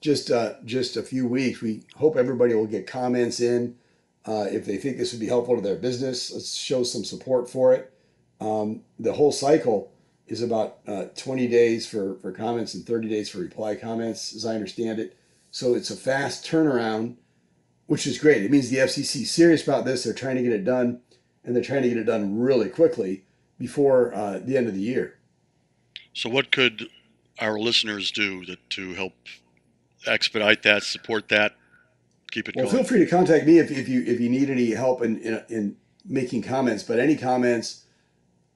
just 0.02 0.30
uh, 0.30 0.54
just 0.64 0.96
a 0.96 1.02
few 1.02 1.26
weeks. 1.26 1.62
We 1.62 1.84
hope 1.96 2.16
everybody 2.16 2.54
will 2.54 2.66
get 2.66 2.86
comments 2.86 3.40
in 3.40 3.76
uh, 4.26 4.46
if 4.50 4.66
they 4.66 4.76
think 4.76 4.98
this 4.98 5.12
would 5.12 5.20
be 5.20 5.26
helpful 5.26 5.56
to 5.56 5.62
their 5.62 5.76
business. 5.76 6.30
Let's 6.30 6.54
show 6.54 6.82
some 6.82 7.04
support 7.04 7.48
for 7.48 7.72
it. 7.72 7.92
Um, 8.40 8.82
the 8.98 9.14
whole 9.14 9.32
cycle 9.32 9.92
is 10.26 10.42
about 10.42 10.78
uh, 10.86 11.04
20 11.16 11.46
days 11.48 11.86
for, 11.86 12.16
for 12.16 12.32
comments 12.32 12.74
and 12.74 12.84
30 12.84 13.08
days 13.08 13.30
for 13.30 13.38
reply 13.38 13.74
comments, 13.74 14.34
as 14.34 14.44
I 14.44 14.54
understand 14.54 14.98
it. 14.98 15.16
So 15.50 15.74
it's 15.74 15.90
a 15.90 15.96
fast 15.96 16.44
turnaround, 16.44 17.16
which 17.86 18.06
is 18.06 18.18
great. 18.18 18.42
It 18.42 18.50
means 18.50 18.70
the 18.70 18.78
FCC 18.78 19.22
is 19.22 19.30
serious 19.30 19.62
about 19.62 19.84
this. 19.84 20.04
They're 20.04 20.14
trying 20.14 20.36
to 20.36 20.42
get 20.42 20.52
it 20.52 20.64
done, 20.64 21.00
and 21.44 21.54
they're 21.54 21.62
trying 21.62 21.82
to 21.82 21.88
get 21.88 21.98
it 21.98 22.04
done 22.04 22.38
really 22.38 22.68
quickly 22.68 23.24
before 23.58 24.14
uh, 24.14 24.40
the 24.42 24.56
end 24.56 24.66
of 24.66 24.74
the 24.74 24.80
year. 24.80 25.18
So, 26.14 26.28
what 26.28 26.50
could 26.50 26.88
our 27.38 27.58
listeners 27.58 28.10
do 28.10 28.44
to, 28.44 28.56
to 28.70 28.94
help 28.94 29.14
expedite 30.06 30.62
that, 30.62 30.82
support 30.82 31.28
that, 31.28 31.56
keep 32.30 32.48
it 32.48 32.56
well, 32.56 32.64
going. 32.64 32.76
feel 32.78 32.84
free 32.84 32.98
to 33.00 33.06
contact 33.06 33.46
me 33.46 33.58
if, 33.58 33.70
if 33.70 33.88
you 33.88 34.02
if 34.04 34.20
you 34.20 34.28
need 34.28 34.50
any 34.50 34.70
help 34.70 35.02
in, 35.02 35.18
in, 35.18 35.44
in 35.48 35.76
making 36.04 36.42
comments. 36.42 36.82
But 36.82 36.98
any 36.98 37.16
comments, 37.16 37.84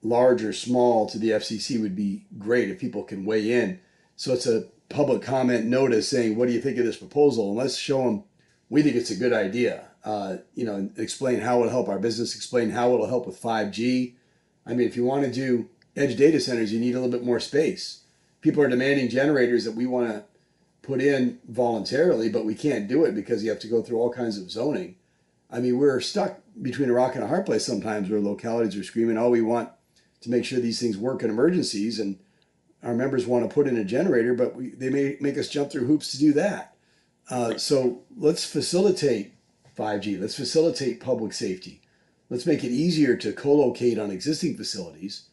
large 0.01 0.43
or 0.43 0.53
small, 0.53 1.07
to 1.07 1.17
the 1.17 1.31
FCC 1.31 1.81
would 1.81 1.95
be 1.95 2.25
great 2.37 2.69
if 2.69 2.79
people 2.79 3.03
can 3.03 3.25
weigh 3.25 3.51
in. 3.51 3.79
So 4.15 4.33
it's 4.33 4.47
a 4.47 4.65
public 4.89 5.21
comment 5.21 5.65
notice 5.65 6.09
saying, 6.09 6.35
"What 6.37 6.47
do 6.47 6.53
you 6.53 6.61
think 6.61 6.77
of 6.77 6.85
this 6.85 6.97
proposal?" 6.97 7.49
And 7.49 7.57
let's 7.57 7.77
show 7.77 8.03
them 8.03 8.23
we 8.69 8.81
think 8.81 8.95
it's 8.95 9.11
a 9.11 9.15
good 9.15 9.33
idea. 9.33 9.85
Uh, 10.03 10.37
you 10.55 10.65
know, 10.65 10.89
explain 10.97 11.39
how 11.39 11.59
it'll 11.59 11.71
help 11.71 11.89
our 11.89 11.99
business. 11.99 12.35
Explain 12.35 12.71
how 12.71 12.93
it'll 12.93 13.07
help 13.07 13.27
with 13.27 13.41
5G. 13.41 14.13
I 14.65 14.73
mean, 14.73 14.87
if 14.87 14.95
you 14.95 15.05
want 15.05 15.23
to 15.23 15.31
do 15.31 15.69
edge 15.95 16.15
data 16.15 16.39
centers, 16.39 16.71
you 16.71 16.79
need 16.79 16.95
a 16.95 16.99
little 16.99 17.11
bit 17.11 17.25
more 17.25 17.39
space. 17.39 18.03
People 18.41 18.63
are 18.63 18.69
demanding 18.69 19.09
generators 19.09 19.65
that 19.65 19.73
we 19.73 19.85
want 19.85 20.09
to 20.09 20.23
put 20.87 21.01
in 21.01 21.37
voluntarily, 21.49 22.29
but 22.29 22.45
we 22.45 22.55
can't 22.55 22.87
do 22.87 23.03
it 23.03 23.13
because 23.13 23.43
you 23.43 23.49
have 23.49 23.59
to 23.59 23.67
go 23.67 23.81
through 23.81 23.99
all 23.99 24.09
kinds 24.09 24.37
of 24.37 24.49
zoning. 24.49 24.95
I 25.51 25.59
mean, 25.59 25.77
we're 25.77 25.99
stuck 25.99 26.39
between 26.61 26.89
a 26.89 26.93
rock 26.93 27.15
and 27.15 27.23
a 27.23 27.27
hard 27.27 27.45
place 27.45 27.65
sometimes 27.65 28.09
where 28.09 28.21
localities 28.21 28.77
are 28.77 28.83
screaming, 28.83 29.17
oh, 29.17 29.29
we 29.29 29.41
want 29.41 29.69
to 30.21 30.31
make 30.31 30.45
sure 30.45 30.59
these 30.59 30.79
things 30.79 30.97
work 30.97 31.23
in 31.23 31.29
emergencies. 31.29 31.99
And 31.99 32.17
our 32.81 32.93
members 32.93 33.27
want 33.27 33.47
to 33.47 33.53
put 33.53 33.67
in 33.67 33.77
a 33.77 33.83
generator, 33.83 34.33
but 34.33 34.55
we, 34.55 34.69
they 34.69 34.89
may 34.89 35.17
make 35.19 35.37
us 35.37 35.49
jump 35.49 35.71
through 35.71 35.87
hoops 35.87 36.11
to 36.11 36.19
do 36.19 36.31
that. 36.33 36.75
Uh, 37.29 37.57
so 37.57 38.03
let's 38.15 38.45
facilitate 38.45 39.33
5G. 39.77 40.19
Let's 40.19 40.35
facilitate 40.35 41.01
public 41.01 41.33
safety. 41.33 41.81
Let's 42.29 42.45
make 42.45 42.63
it 42.63 42.71
easier 42.71 43.17
to 43.17 43.33
co 43.33 43.55
locate 43.55 43.99
on 43.99 44.09
existing 44.09 44.55
facilities 44.55 45.23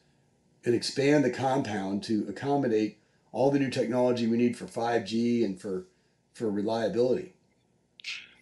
and 0.65 0.75
expand 0.75 1.25
the 1.25 1.31
compound 1.31 2.03
to 2.05 2.27
accommodate 2.29 2.99
all 3.35 3.51
the 3.51 3.59
new 3.59 3.69
technology 3.69 4.29
we 4.29 4.37
need 4.39 4.57
for 4.57 4.65
5G 4.65 5.45
and 5.45 5.61
for 5.61 5.85
for 6.33 6.51
reliability. 6.51 7.33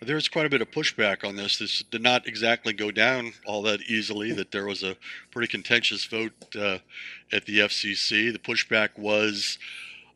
There's 0.01 0.29
quite 0.29 0.47
a 0.47 0.51
bit 0.51 0.63
of 0.63 0.71
pushback 0.71 1.27
on 1.27 1.37
this. 1.37 1.59
This 1.59 1.83
did 1.91 2.03
not 2.03 2.27
exactly 2.27 2.73
go 2.73 2.91
down 2.91 3.33
all 3.47 3.63
that 3.63 3.83
easily. 3.83 4.33
That 4.33 4.51
there 4.51 4.67
was 4.67 4.83
a 4.83 4.97
pretty 5.31 5.49
contentious 5.49 6.05
vote 6.05 6.33
uh, 6.57 6.79
at 7.33 7.47
the 7.47 7.61
FCC. 7.61 8.33
The 8.33 8.39
pushback 8.39 8.99
was 8.99 9.59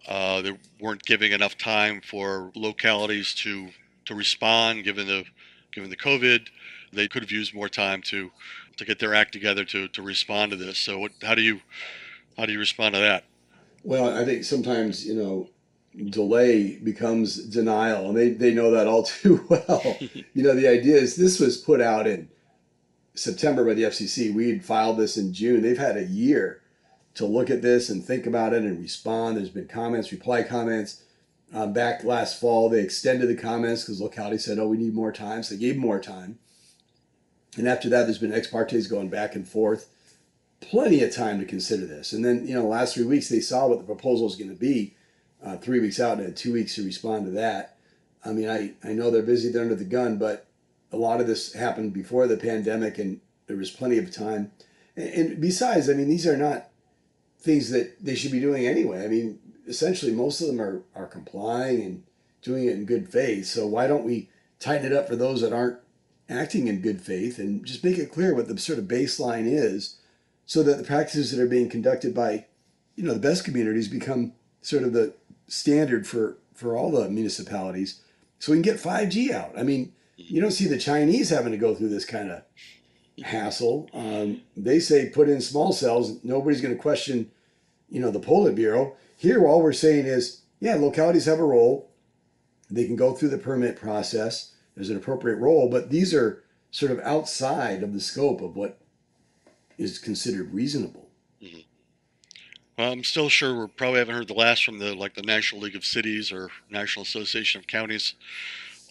uh, 0.09 0.43
they 0.43 0.59
weren't 0.81 1.05
giving 1.05 1.33
enough 1.33 1.57
time 1.57 2.01
for 2.01 2.51
localities 2.55 3.35
to 3.37 3.69
to 4.07 4.15
respond, 4.15 4.85
given 4.85 5.07
the 5.07 5.25
given 5.73 5.91
the 5.91 5.97
COVID. 5.97 6.49
They 6.93 7.09
could 7.09 7.23
have 7.23 7.33
used 7.33 7.55
more 7.55 7.69
time 7.69 8.03
to 8.03 8.31
to 8.77 8.85
get 8.85 8.99
their 8.99 9.15
act 9.15 9.33
together 9.33 9.65
to 9.65 9.89
to 9.89 10.03
respond 10.03 10.51
to 10.51 10.57
this. 10.57 10.79
So, 10.79 10.99
what, 10.99 11.13
how 11.23 11.35
do 11.35 11.43
you 11.43 11.61
how 12.37 12.47
do 12.47 12.53
you 12.53 12.59
respond 12.59 12.95
to 12.95 13.01
that? 13.01 13.25
Well, 13.87 14.13
I 14.13 14.25
think 14.25 14.43
sometimes, 14.43 15.07
you 15.07 15.15
know, 15.15 15.49
delay 16.11 16.77
becomes 16.79 17.37
denial, 17.37 18.09
and 18.09 18.17
they, 18.17 18.31
they 18.31 18.53
know 18.53 18.73
that 18.73 18.89
all 18.89 19.03
too 19.05 19.47
well. 19.49 19.97
you 20.01 20.43
know, 20.43 20.55
the 20.55 20.67
idea 20.67 20.97
is 20.97 21.15
this 21.15 21.39
was 21.39 21.57
put 21.57 21.81
out 21.81 22.09
in 22.09 22.29
September 23.15 23.65
by 23.65 23.75
the 23.75 23.85
FCC. 23.85 24.35
We 24.35 24.49
had 24.51 24.65
filed 24.65 24.99
this 24.99 25.17
in 25.17 25.33
June. 25.33 25.63
They've 25.63 25.79
had 25.79 25.97
a 25.97 26.03
year 26.03 26.63
to 27.15 27.27
look 27.27 27.49
at 27.49 27.63
this 27.63 27.89
and 27.89 28.05
think 28.05 28.27
about 28.27 28.53
it 28.53 28.65
and 28.65 28.83
respond. 28.83 29.37
There's 29.37 29.51
been 29.51 29.69
comments, 29.69 30.11
reply 30.11 30.43
comments. 30.43 31.05
Um, 31.55 31.73
back 31.73 32.03
last 32.03 32.41
fall, 32.41 32.69
they 32.69 32.83
extended 32.83 33.29
the 33.29 33.41
comments 33.41 33.85
because 33.85 34.01
locality 34.01 34.39
said, 34.39 34.59
oh, 34.59 34.67
we 34.67 34.79
need 34.79 34.95
more 34.95 35.13
time. 35.13 35.45
So 35.45 35.55
they 35.55 35.61
gave 35.61 35.77
more 35.77 36.01
time. 36.01 36.41
And 37.57 37.69
after 37.69 37.89
that, 37.91 38.03
there's 38.03 38.19
been 38.19 38.35
ex 38.35 38.49
partes 38.49 38.89
going 38.89 39.11
back 39.11 39.37
and 39.37 39.47
forth 39.47 39.89
plenty 40.71 41.03
of 41.03 41.15
time 41.15 41.39
to 41.39 41.45
consider 41.45 41.87
this. 41.87 42.13
And 42.13 42.25
then, 42.25 42.47
you 42.47 42.55
know, 42.55 42.67
last 42.67 42.95
three 42.95 43.05
weeks 43.05 43.29
they 43.29 43.41
saw 43.41 43.67
what 43.67 43.79
the 43.79 43.85
proposal 43.85 44.27
is 44.27 44.37
going 44.37 44.51
to 44.51 44.57
be. 44.57 44.95
Uh, 45.45 45.57
three 45.57 45.81
weeks 45.81 46.01
out 46.01 46.19
and 46.19 46.27
had 46.27 46.37
two 46.37 46.53
weeks 46.53 46.75
to 46.75 46.85
respond 46.85 47.27
to 47.27 47.31
that. 47.33 47.77
I 48.25 48.33
mean, 48.33 48.49
I, 48.49 48.73
I 48.83 48.93
know 48.95 49.11
they're 49.11 49.23
busy, 49.23 49.51
they're 49.51 49.63
under 49.63 49.75
the 49.75 49.85
gun, 49.85 50.19
but 50.19 50.47
a 50.91 50.97
lot 50.97 51.21
of 51.21 51.27
this 51.27 51.53
happened 51.53 51.93
before 51.93 52.27
the 52.27 52.37
pandemic, 52.37 52.99
and 52.99 53.21
there 53.47 53.57
was 53.57 53.71
plenty 53.71 53.99
of 53.99 54.11
time. 54.11 54.51
And, 54.97 55.09
and 55.09 55.41
besides, 55.41 55.89
I 55.89 55.93
mean, 55.93 56.09
these 56.09 56.27
are 56.27 56.37
not 56.37 56.71
things 57.39 57.71
that 57.71 58.05
they 58.05 58.15
should 58.15 58.33
be 58.33 58.41
doing 58.41 58.67
anyway. 58.67 59.05
I 59.05 59.09
mean, 59.09 59.39
essentially, 59.69 60.13
most 60.13 60.41
of 60.41 60.49
them 60.49 60.61
are, 60.61 60.83
are 60.95 61.07
complying 61.07 61.83
and 61.83 62.03
doing 62.43 62.65
it 62.65 62.75
in 62.75 62.87
good 62.87 63.09
faith. 63.09 63.47
So 63.47 63.67
why 63.67 63.87
don't 63.87 64.05
we 64.05 64.31
tighten 64.59 64.87
it 64.87 64.93
up 64.97 65.07
for 65.07 65.17
those 65.17 65.43
that 65.43 65.53
aren't 65.53 65.79
acting 66.29 66.67
in 66.67 66.81
good 66.81 67.01
faith 67.01 67.39
and 67.39 67.65
just 67.65 67.85
make 67.85 67.99
it 67.99 68.11
clear 68.11 68.35
what 68.35 68.49
the 68.49 68.59
sort 68.59 68.79
of 68.79 68.87
baseline 68.87 69.47
is 69.47 69.99
so 70.47 70.63
that 70.63 70.79
the 70.79 70.85
practices 70.85 71.31
that 71.31 71.43
are 71.43 71.49
being 71.49 71.69
conducted 71.69 72.15
by, 72.15 72.47
you 72.95 73.05
know, 73.05 73.13
the 73.13 73.21
best 73.21 73.45
communities 73.45 73.89
become 73.89 74.33
sort 74.63 74.85
of 74.85 74.93
the 74.93 75.13
standard 75.49 76.07
for, 76.07 76.39
for 76.55 76.77
all 76.77 76.91
the 76.91 77.09
municipalities 77.09 78.01
so 78.39 78.53
we 78.53 78.57
can 78.57 78.63
get 78.63 78.77
5G 78.77 79.31
out. 79.31 79.53
I 79.59 79.63
mean, 79.63 79.93
you 80.17 80.41
don't 80.41 80.51
see 80.51 80.67
the 80.67 80.79
Chinese 80.79 81.31
having 81.31 81.53
to 81.53 81.59
go 81.59 81.75
through 81.75 81.89
this 81.89 82.05
kind 82.05 82.31
of 82.31 82.43
hassle. 83.25 83.89
Um, 83.93 84.43
they 84.57 84.79
say 84.79 85.09
put 85.09 85.29
in 85.29 85.41
small 85.41 85.73
cells. 85.73 86.23
Nobody's 86.23 86.61
going 86.61 86.75
to 86.75 86.81
question, 86.81 87.31
you 87.89 88.01
know, 88.01 88.11
the 88.11 88.21
Politburo. 88.21 88.95
Here, 89.17 89.47
all 89.47 89.63
we're 89.63 89.73
saying 89.73 90.07
is, 90.07 90.43
yeah, 90.61 90.75
localities 90.75 91.25
have 91.27 91.39
a 91.39 91.45
role. 91.45 91.91
They 92.71 92.85
can 92.85 92.97
go 92.97 93.13
through 93.13 93.31
the 93.31 93.39
permit 93.39 93.77
process. 93.77 94.53
There's 94.75 94.91
an 94.91 94.97
appropriate 94.97 95.37
role, 95.37 95.71
but 95.71 95.91
these 95.91 96.13
are 96.13 96.43
sort 96.71 96.93
of 96.93 96.99
outside 97.01 97.83
of 97.83 97.95
the 97.95 98.01
scope 98.01 98.43
of 98.43 98.57
what 98.57 98.79
is 99.79 99.99
considered 99.99 100.53
reasonable. 100.53 101.09
Mm-hmm. 101.43 101.61
Well, 102.79 102.93
I'm 102.93 103.05
still 103.05 103.29
sure 103.29 103.59
we 103.59 103.67
probably 103.69 104.01
haven't 104.01 104.15
heard 104.15 104.29
the 104.29 104.35
last 104.35 104.65
from 104.65 104.79
the 104.79 104.95
like 104.95 105.15
the 105.15 105.23
National 105.23 105.63
League 105.63 105.77
of 105.77 105.85
Cities 105.85 106.31
or 106.31 106.51
National 106.71 107.03
Association 107.05 107.59
of 107.59 107.67
Counties 107.67 108.15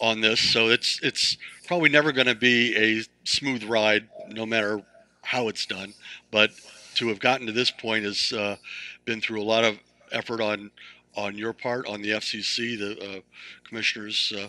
on 0.00 0.20
this. 0.20 0.40
So 0.40 0.68
it's 0.68 1.00
it's 1.02 1.36
probably 1.66 1.88
never 1.88 2.12
going 2.12 2.26
to 2.26 2.34
be 2.34 2.76
a 2.76 3.04
smooth 3.24 3.64
ride, 3.64 4.08
no 4.28 4.44
matter 4.44 4.82
how 5.22 5.48
it's 5.48 5.66
done. 5.66 5.94
But 6.30 6.50
to 6.96 7.08
have 7.08 7.20
gotten 7.20 7.46
to 7.46 7.52
this 7.52 7.70
point 7.70 8.04
has 8.04 8.32
uh, 8.32 8.56
been 9.04 9.20
through 9.20 9.40
a 9.40 9.44
lot 9.44 9.64
of 9.64 9.78
effort 10.12 10.40
on 10.40 10.70
on 11.16 11.38
your 11.38 11.52
part, 11.52 11.86
on 11.86 12.02
the 12.02 12.10
FCC, 12.10 12.78
the 12.78 13.18
uh, 13.18 13.20
commissioners. 13.64 14.32
Uh, 14.36 14.48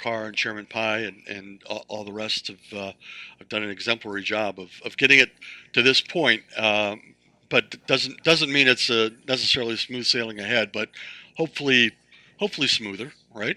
Carr 0.00 0.26
and 0.26 0.36
Chairman 0.36 0.66
Pai 0.66 1.06
and, 1.06 1.22
and 1.28 1.62
all, 1.88 2.04
the 2.04 2.12
rest 2.12 2.48
have, 2.48 2.78
uh, 2.78 2.92
have 3.38 3.48
done 3.48 3.62
an 3.62 3.70
exemplary 3.70 4.22
job 4.22 4.58
of, 4.58 4.70
of 4.84 4.96
getting 4.96 5.18
it 5.18 5.30
to 5.72 5.82
this 5.82 6.00
point. 6.00 6.42
Um, 6.56 7.14
but 7.48 7.84
doesn't 7.86 8.22
doesn't 8.22 8.52
mean 8.52 8.68
it's 8.68 8.88
a 8.90 9.10
necessarily 9.26 9.76
smooth 9.76 10.06
sailing 10.06 10.38
ahead, 10.38 10.70
but 10.72 10.88
hopefully 11.36 11.92
hopefully 12.38 12.68
smoother, 12.68 13.12
right? 13.34 13.56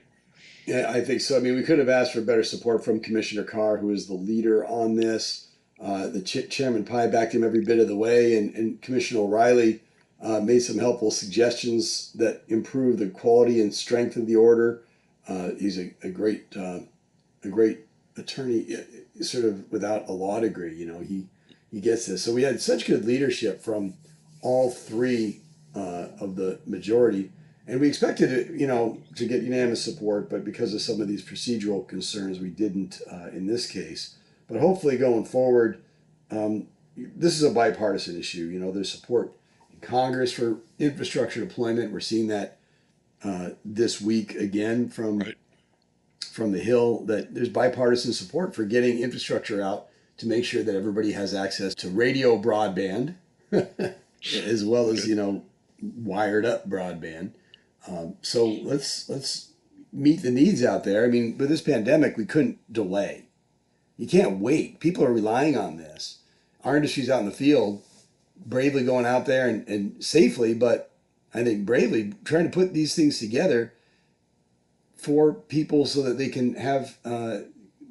Yeah, 0.65 0.89
I 0.89 1.01
think 1.01 1.21
so. 1.21 1.37
I 1.37 1.39
mean, 1.39 1.55
we 1.55 1.63
could 1.63 1.79
have 1.79 1.89
asked 1.89 2.13
for 2.13 2.21
better 2.21 2.43
support 2.43 2.83
from 2.83 2.99
Commissioner 2.99 3.43
Carr, 3.43 3.77
who 3.77 3.91
is 3.91 4.07
the 4.07 4.13
leader 4.13 4.65
on 4.65 4.95
this. 4.95 5.49
Uh, 5.81 6.07
the 6.07 6.21
ch- 6.21 6.49
Chairman 6.49 6.85
Pai 6.85 7.09
backed 7.09 7.33
him 7.33 7.43
every 7.43 7.63
bit 7.63 7.79
of 7.79 7.89
the 7.89 7.95
way, 7.95 8.37
and, 8.37 8.55
and 8.55 8.81
Commissioner 8.81 9.21
O'Rielly 9.21 9.81
uh, 10.21 10.39
made 10.39 10.61
some 10.61 10.77
helpful 10.77 11.11
suggestions 11.11 12.13
that 12.13 12.43
improve 12.47 12.97
the 12.97 13.09
quality 13.09 13.59
and 13.59 13.73
strength 13.73 14.15
of 14.15 14.25
the 14.25 14.37
order. 14.37 14.83
Uh, 15.27 15.51
he's 15.59 15.79
a, 15.79 15.93
a 16.03 16.09
great 16.09 16.55
uh, 16.55 16.79
a 17.43 17.49
great 17.49 17.79
attorney, 18.17 18.75
uh, 18.75 19.23
sort 19.23 19.45
of 19.45 19.71
without 19.71 20.07
a 20.07 20.11
law 20.11 20.39
degree. 20.39 20.75
You 20.75 20.85
know, 20.85 20.99
he 20.99 21.27
he 21.71 21.79
gets 21.79 22.05
this. 22.05 22.23
So 22.23 22.33
we 22.33 22.43
had 22.43 22.61
such 22.61 22.85
good 22.85 23.05
leadership 23.05 23.61
from 23.61 23.95
all 24.41 24.69
three 24.69 25.41
uh, 25.75 26.07
of 26.19 26.35
the 26.35 26.59
majority 26.65 27.31
and 27.65 27.79
we 27.79 27.87
expected 27.87 28.31
it, 28.31 28.59
you 28.59 28.67
know, 28.67 28.97
to 29.15 29.25
get 29.25 29.43
unanimous 29.43 29.83
support, 29.83 30.29
but 30.29 30.43
because 30.43 30.73
of 30.73 30.81
some 30.81 30.99
of 30.99 31.07
these 31.07 31.23
procedural 31.23 31.87
concerns, 31.87 32.39
we 32.39 32.49
didn't 32.49 33.01
uh, 33.09 33.29
in 33.31 33.47
this 33.47 33.67
case. 33.67 34.15
But 34.49 34.59
hopefully, 34.59 34.97
going 34.97 35.23
forward, 35.23 35.81
um, 36.29 36.67
this 36.97 37.33
is 37.33 37.43
a 37.43 37.51
bipartisan 37.51 38.19
issue. 38.19 38.45
You 38.47 38.59
know, 38.59 38.71
there's 38.71 38.91
support 38.91 39.31
in 39.71 39.79
Congress 39.79 40.33
for 40.33 40.57
infrastructure 40.77 41.39
deployment. 41.39 41.93
We're 41.93 42.01
seeing 42.01 42.27
that 42.27 42.59
uh, 43.23 43.49
this 43.63 44.01
week 44.01 44.35
again 44.35 44.89
from 44.89 45.19
right. 45.19 45.37
from 46.31 46.51
the 46.51 46.59
Hill. 46.59 47.03
That 47.05 47.33
there's 47.33 47.49
bipartisan 47.49 48.13
support 48.13 48.55
for 48.55 48.65
getting 48.65 48.99
infrastructure 48.99 49.61
out 49.61 49.87
to 50.17 50.27
make 50.27 50.45
sure 50.45 50.63
that 50.63 50.75
everybody 50.75 51.11
has 51.13 51.33
access 51.33 51.73
to 51.75 51.89
radio 51.89 52.41
broadband, 52.41 53.15
as 53.51 54.65
well 54.65 54.89
as 54.89 55.07
you 55.07 55.15
know 55.15 55.43
wired 55.81 56.45
up 56.45 56.69
broadband. 56.69 57.31
Um, 57.87 58.15
so 58.21 58.45
let's 58.45 59.09
let's 59.09 59.51
meet 59.91 60.21
the 60.21 60.31
needs 60.31 60.63
out 60.63 60.83
there. 60.83 61.05
I 61.05 61.07
mean, 61.07 61.37
with 61.37 61.49
this 61.49 61.61
pandemic, 61.61 62.17
we 62.17 62.25
couldn't 62.25 62.59
delay. 62.71 63.25
You 63.97 64.07
can't 64.07 64.39
wait. 64.39 64.79
People 64.79 65.05
are 65.05 65.13
relying 65.13 65.57
on 65.57 65.77
this. 65.77 66.19
Our 66.63 66.75
industry's 66.75 67.09
out 67.09 67.19
in 67.19 67.25
the 67.25 67.31
field, 67.31 67.83
bravely 68.45 68.83
going 68.83 69.05
out 69.05 69.25
there 69.25 69.47
and, 69.47 69.67
and 69.67 70.03
safely, 70.03 70.53
but 70.53 70.92
I 71.33 71.43
think 71.43 71.65
bravely 71.65 72.13
trying 72.23 72.45
to 72.45 72.49
put 72.49 72.73
these 72.73 72.95
things 72.95 73.19
together 73.19 73.73
for 74.95 75.33
people 75.33 75.85
so 75.85 76.01
that 76.03 76.17
they 76.17 76.29
can 76.29 76.55
have 76.55 76.97
uh, 77.03 77.39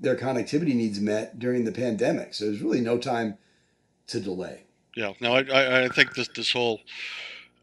their 0.00 0.16
connectivity 0.16 0.74
needs 0.74 1.00
met 1.00 1.38
during 1.38 1.64
the 1.64 1.72
pandemic. 1.72 2.34
So 2.34 2.46
there's 2.46 2.62
really 2.62 2.80
no 2.80 2.98
time 2.98 3.38
to 4.08 4.20
delay. 4.20 4.64
Yeah. 4.96 5.12
Now 5.20 5.34
I, 5.34 5.84
I 5.84 5.88
think 5.88 6.14
this 6.14 6.28
this 6.28 6.52
whole 6.52 6.80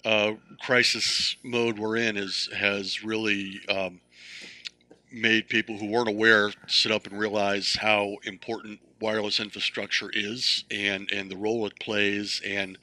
uh, 0.06 0.34
crisis 0.62 1.36
mode 1.44 1.78
we're 1.78 1.98
in 1.98 2.18
is 2.18 2.50
has 2.56 3.04
really 3.04 3.60
um, 3.70 4.02
made 5.12 5.50
people 5.50 5.78
who 5.78 5.88
weren't 5.88 6.10
aware 6.10 6.52
sit 6.68 6.92
up 6.92 7.08
and 7.08 7.20
realize 7.20 7.78
how 7.80 8.16
important 8.24 8.80
wireless 9.02 9.40
infrastructure 9.40 10.10
is 10.14 10.66
and 10.72 11.12
and 11.12 11.30
the 11.30 11.38
role 11.38 11.66
it 11.66 11.80
plays. 11.80 12.42
And 12.46 12.78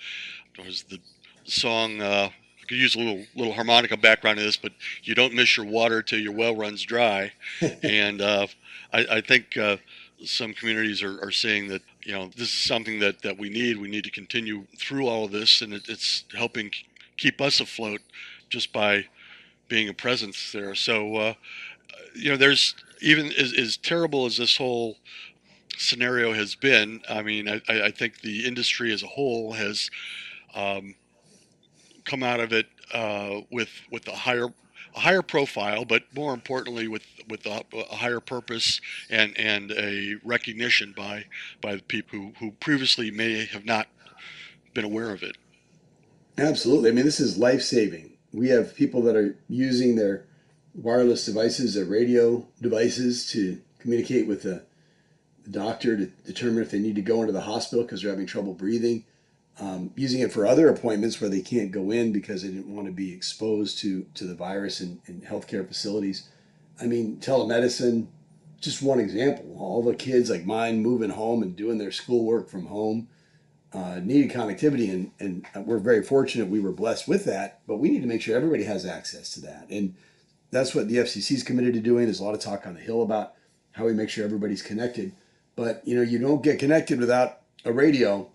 was 0.59 0.85
the 0.85 1.01
song. 1.45 2.01
Uh, 2.01 2.31
I 2.67 2.69
could 2.69 2.79
use 2.79 2.97
a 2.97 2.99
little 2.99 3.25
little 3.37 3.53
harmonica 3.53 3.97
background 3.97 4.41
in 4.41 4.45
this, 4.45 4.57
but 4.57 4.73
you 5.05 5.15
don't 5.15 5.33
miss 5.35 5.57
your 5.57 5.67
water 5.67 6.03
till 6.03 6.19
your 6.19 6.33
well 6.33 6.57
runs 6.57 6.83
dry. 6.83 7.33
and 7.85 8.21
uh, 8.21 8.49
I, 8.93 9.07
I, 9.09 9.21
think 9.21 9.57
uh, 9.57 9.77
some 10.25 10.53
communities 10.53 11.01
are, 11.01 11.23
are 11.23 11.31
saying 11.31 11.69
that 11.69 11.83
you 12.05 12.13
know 12.13 12.27
this 12.37 12.49
is 12.49 12.65
something 12.65 12.99
that, 12.99 13.23
that 13.23 13.39
we 13.39 13.51
need. 13.51 13.79
We 13.79 13.89
need 13.89 14.03
to 14.03 14.11
continue 14.11 14.67
through 14.77 15.07
all 15.07 15.27
of 15.27 15.31
this, 15.31 15.63
and 15.63 15.75
it, 15.75 15.89
it's 15.89 16.25
helping 16.37 16.73
keep 17.17 17.41
us 17.41 17.61
afloat 17.61 18.01
just 18.49 18.73
by 18.73 19.05
being 19.69 19.89
a 19.89 19.95
presence 19.95 20.51
there. 20.51 20.75
So, 20.75 21.15
uh, 21.15 21.35
you 22.17 22.31
know, 22.31 22.37
there's 22.37 22.75
even 23.01 23.27
as, 23.39 23.53
as 23.53 23.77
terrible 23.77 24.27
as 24.27 24.39
this 24.39 24.57
whole 24.57 24.97
scenario 25.79 26.33
has 26.33 26.57
been. 26.57 27.01
I 27.09 27.23
mean, 27.23 27.49
I, 27.49 27.61
I 27.69 27.91
think 27.93 28.23
the 28.23 28.45
industry 28.45 28.93
as 28.93 29.05
a 29.05 29.07
whole 29.07 29.53
has 29.53 29.89
um, 30.53 30.97
come 32.07 32.23
out 32.23 32.41
of 32.41 32.53
it 32.53 32.67
uh, 32.95 33.41
with 33.51 33.71
with 33.91 34.09
a 34.09 34.13
higher 34.17 34.49
a 34.95 35.01
higher 35.01 35.23
profile, 35.23 35.85
but 35.85 36.05
more 36.15 36.33
importantly, 36.33 36.89
with 36.89 37.05
with 37.29 37.45
a, 37.47 37.65
a, 37.75 37.97
higher 37.97 38.21
purpose 38.21 38.81
and 39.11 39.37
and 39.39 39.73
a 39.73 40.15
recognition 40.25 40.95
by 40.97 41.27
by 41.61 41.77
the 41.77 41.83
people 41.83 42.19
who, 42.19 42.33
who 42.39 42.53
previously 42.53 43.11
may 43.11 43.45
have 43.45 43.65
not 43.65 43.89
been 44.73 44.85
aware 44.85 45.11
of 45.11 45.23
it. 45.23 45.37
Absolutely. 46.39 46.91
I 46.91 46.93
mean, 46.93 47.05
this 47.05 47.21
is 47.21 47.39
life 47.39 47.63
saving. 47.63 48.13
We 48.33 48.49
have 48.49 48.75
people 48.75 49.03
that 49.03 49.17
are 49.17 49.37
using 49.49 49.97
their 49.97 50.27
wireless 50.75 51.25
devices, 51.25 51.75
their 51.75 51.87
radio 51.87 52.47
devices, 52.61 53.31
to 53.33 53.61
communicate 53.79 54.27
with 54.27 54.43
the, 54.43 54.63
the 55.45 55.51
doctor 55.51 55.97
to 55.97 56.07
determine 56.07 56.63
if 56.63 56.71
they 56.71 56.79
need 56.79 56.97
to 56.97 57.03
go 57.03 57.23
into 57.23 57.33
the 57.33 57.41
hospital 57.41 57.85
because 57.85 58.03
they're 58.03 58.11
having 58.11 58.27
trouble 58.27 58.53
breathing. 58.53 59.05
Um, 59.59 59.91
using 59.97 60.21
it 60.21 60.33
for 60.33 60.47
other 60.47 60.69
appointments 60.69 61.19
where 61.19 61.31
they 61.31 61.41
can't 61.41 61.71
go 61.71 61.91
in 61.91 62.13
because 62.13 62.43
they 62.43 62.49
didn't 62.49 62.75
want 62.75 62.89
to 62.89 62.93
be 62.93 63.15
exposed 63.15 63.79
to, 63.79 64.05
to 64.15 64.25
the 64.25 64.35
virus 64.35 64.83
in, 64.83 65.01
in 65.07 65.23
healthcare 65.23 65.67
facilities. 65.67 66.29
I 66.79 66.85
mean, 66.85 67.17
telemedicine, 67.17 68.09
just 68.61 68.83
one 68.83 69.01
example. 69.01 69.57
All 69.59 69.83
the 69.83 69.95
kids 69.95 70.29
like 70.29 70.45
mine 70.45 70.83
moving 70.83 71.09
home 71.09 71.43
and 71.43 71.57
doing 71.57 71.79
their 71.79 71.91
schoolwork 71.91 72.51
from 72.51 72.67
home 72.67 73.09
uh, 73.73 74.01
needed 74.03 74.31
connectivity, 74.31 74.91
and, 74.91 75.13
and 75.19 75.67
we're 75.67 75.79
very 75.79 76.03
fortunate 76.03 76.49
we 76.49 76.61
were 76.61 76.73
blessed 76.73 77.07
with 77.07 77.25
that. 77.25 77.61
But 77.67 77.77
we 77.77 77.91
need 77.91 78.01
to 78.01 78.07
make 78.07 78.23
sure 78.23 78.37
everybody 78.37 78.65
has 78.65 78.87
access 78.87 79.33
to 79.33 79.41
that, 79.43 79.67
and 79.71 79.95
that's 80.51 80.75
what 80.75 80.89
the 80.89 80.97
FCC 80.97 81.33
is 81.33 81.43
committed 81.43 81.75
to 81.75 81.81
doing. 81.81 82.05
There's 82.05 82.21
a 82.21 82.25
lot 82.25 82.35
of 82.35 82.41
talk 82.41 82.67
on 82.67 82.75
the 82.75 82.81
Hill 82.81 83.03
about 83.03 83.35
how 83.73 83.85
we 83.85 83.93
make 83.93 84.09
sure 84.09 84.25
everybody's 84.25 84.63
connected, 84.63 85.13
but 85.57 85.87
you 85.87 85.95
know 85.95 86.03
you 86.03 86.19
don't 86.19 86.43
get 86.43 86.59
connected 86.59 86.99
without 86.99 87.41
a 87.65 87.73
radio, 87.73 88.31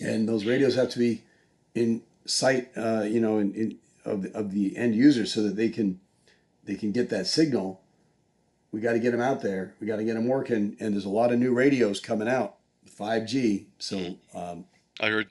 and 0.00 0.28
those 0.28 0.44
radios 0.44 0.74
have 0.74 0.90
to 0.90 0.98
be 0.98 1.22
in 1.74 2.02
sight, 2.24 2.70
uh, 2.76 3.02
you 3.02 3.20
know, 3.20 3.38
in, 3.38 3.54
in 3.54 3.78
of 4.04 4.22
the, 4.22 4.36
of 4.36 4.52
the 4.52 4.76
end 4.76 4.94
user 4.94 5.26
so 5.26 5.42
that 5.42 5.56
they 5.56 5.68
can 5.68 6.00
they 6.64 6.74
can 6.74 6.92
get 6.92 7.10
that 7.10 7.26
signal. 7.26 7.80
We 8.72 8.80
got 8.80 8.92
to 8.92 9.00
get 9.00 9.10
them 9.10 9.20
out 9.20 9.42
there. 9.42 9.74
We 9.80 9.86
got 9.86 9.96
to 9.96 10.04
get 10.04 10.14
them 10.14 10.28
working, 10.28 10.76
and 10.78 10.94
there's 10.94 11.04
a 11.04 11.10
lot 11.10 11.32
of 11.32 11.38
new 11.38 11.52
radios 11.52 11.98
coming 12.00 12.28
out 12.28 12.56
5G. 12.88 13.66
So 13.78 14.16
um, 14.34 14.64
I 15.00 15.08
heard 15.08 15.28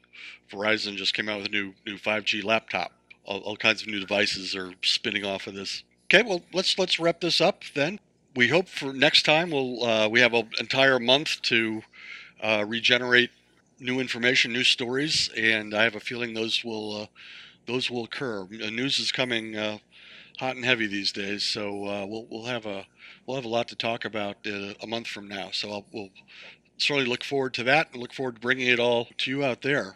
Verizon 0.51 0.95
just 0.95 1.13
came 1.13 1.29
out 1.29 1.37
with 1.37 1.47
a 1.47 1.51
new 1.51 1.73
new 1.85 1.97
5G 1.97 2.43
laptop. 2.43 2.91
All, 3.25 3.39
all 3.39 3.57
kinds 3.57 3.81
of 3.81 3.87
new 3.87 3.99
devices 3.99 4.55
are 4.55 4.73
spinning 4.81 5.25
off 5.25 5.47
of 5.47 5.53
this. 5.53 5.83
Okay, 6.05 6.27
well 6.27 6.41
let's 6.53 6.77
let's 6.77 6.99
wrap 6.99 7.21
this 7.21 7.39
up 7.39 7.63
then. 7.75 7.99
We 8.35 8.47
hope 8.47 8.67
for 8.67 8.93
next 8.93 9.23
time 9.23 9.51
we'll 9.51 9.83
uh, 9.83 10.07
we 10.09 10.19
have 10.19 10.33
an 10.33 10.49
entire 10.59 10.99
month 10.99 11.41
to 11.43 11.81
uh, 12.41 12.65
regenerate 12.67 13.31
new 13.79 13.99
information, 13.99 14.53
new 14.53 14.63
stories, 14.63 15.29
and 15.37 15.73
I 15.73 15.83
have 15.83 15.95
a 15.95 15.99
feeling 15.99 16.33
those 16.33 16.63
will 16.63 17.03
uh, 17.03 17.05
those 17.65 17.89
will 17.89 18.03
occur. 18.03 18.45
News 18.49 18.99
is 18.99 19.11
coming 19.11 19.55
uh, 19.55 19.77
hot 20.39 20.55
and 20.55 20.65
heavy 20.65 20.87
these 20.87 21.11
days, 21.11 21.43
so 21.43 21.85
uh, 21.85 22.05
we'll 22.05 22.25
we'll 22.29 22.45
have 22.45 22.65
a 22.65 22.85
we'll 23.25 23.35
have 23.35 23.45
a 23.45 23.49
lot 23.49 23.67
to 23.69 23.75
talk 23.75 24.05
about 24.05 24.37
uh, 24.47 24.73
a 24.81 24.87
month 24.87 25.07
from 25.07 25.27
now. 25.27 25.49
So 25.51 25.71
I'll, 25.71 25.85
we'll 25.91 26.09
certainly 26.77 27.09
look 27.09 27.23
forward 27.23 27.53
to 27.55 27.63
that 27.65 27.91
and 27.91 28.01
look 28.01 28.13
forward 28.13 28.35
to 28.35 28.41
bringing 28.41 28.67
it 28.67 28.79
all 28.79 29.07
to 29.19 29.31
you 29.31 29.43
out 29.43 29.61
there. 29.61 29.95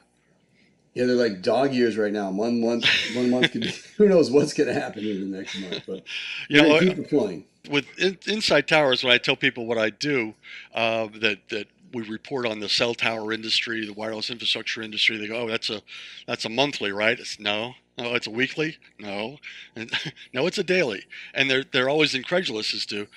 Yeah, 0.94 1.06
they're 1.06 1.16
like 1.16 1.42
dog 1.42 1.74
years 1.74 1.98
right 1.98 2.14
now. 2.14 2.30
One 2.30 2.62
month, 2.62 2.86
one 3.16 3.32
month 3.32 3.52
could 3.52 3.62
be. 3.62 3.74
Who 3.98 4.08
knows 4.08 4.30
what's 4.30 4.54
going 4.54 4.68
to 4.68 4.80
happen 4.80 5.04
in 5.04 5.32
the 5.32 5.38
next 5.38 5.60
month? 5.60 5.82
But 5.88 6.04
you 6.50 6.62
know, 6.62 6.80
keep 6.80 7.00
it 7.00 7.10
flowing. 7.10 7.46
With 7.70 7.88
in, 7.98 8.18
Inside 8.28 8.68
Towers, 8.68 9.04
when 9.04 9.12
I 9.12 9.18
tell 9.18 9.36
people 9.36 9.66
what 9.66 9.80
I 9.80 9.90
do, 9.90 10.36
uh, 10.76 11.08
that 11.22 11.40
that 11.50 11.68
we 11.94 12.04
report 12.04 12.46
on 12.46 12.60
the 12.60 12.70
cell 12.70 12.94
tower 12.94 13.32
industry, 13.32 13.86
the 13.86 13.94
wireless 13.94 14.30
infrastructure 14.30 14.82
industry. 14.82 15.18
They 15.18 15.28
go, 15.28 15.42
"Oh, 15.42 15.48
that's 15.48 15.70
a 15.70 15.82
that's 16.28 16.46
a 16.46 16.50
monthly, 16.50 16.92
right?" 16.92 17.20
It's 17.20 17.40
no, 17.40 17.74
no, 17.98 18.16
it's 18.16 18.28
a 18.28 18.32
weekly. 18.32 18.78
No, 19.00 19.38
and, 19.76 19.92
no, 20.34 20.48
it's 20.48 20.58
a 20.58 20.64
daily. 20.64 21.04
And 21.34 21.50
they're 21.50 21.64
they're 21.64 21.90
always 21.90 22.16
incredulous 22.16 22.74
as 22.74 22.86
to 22.88 23.08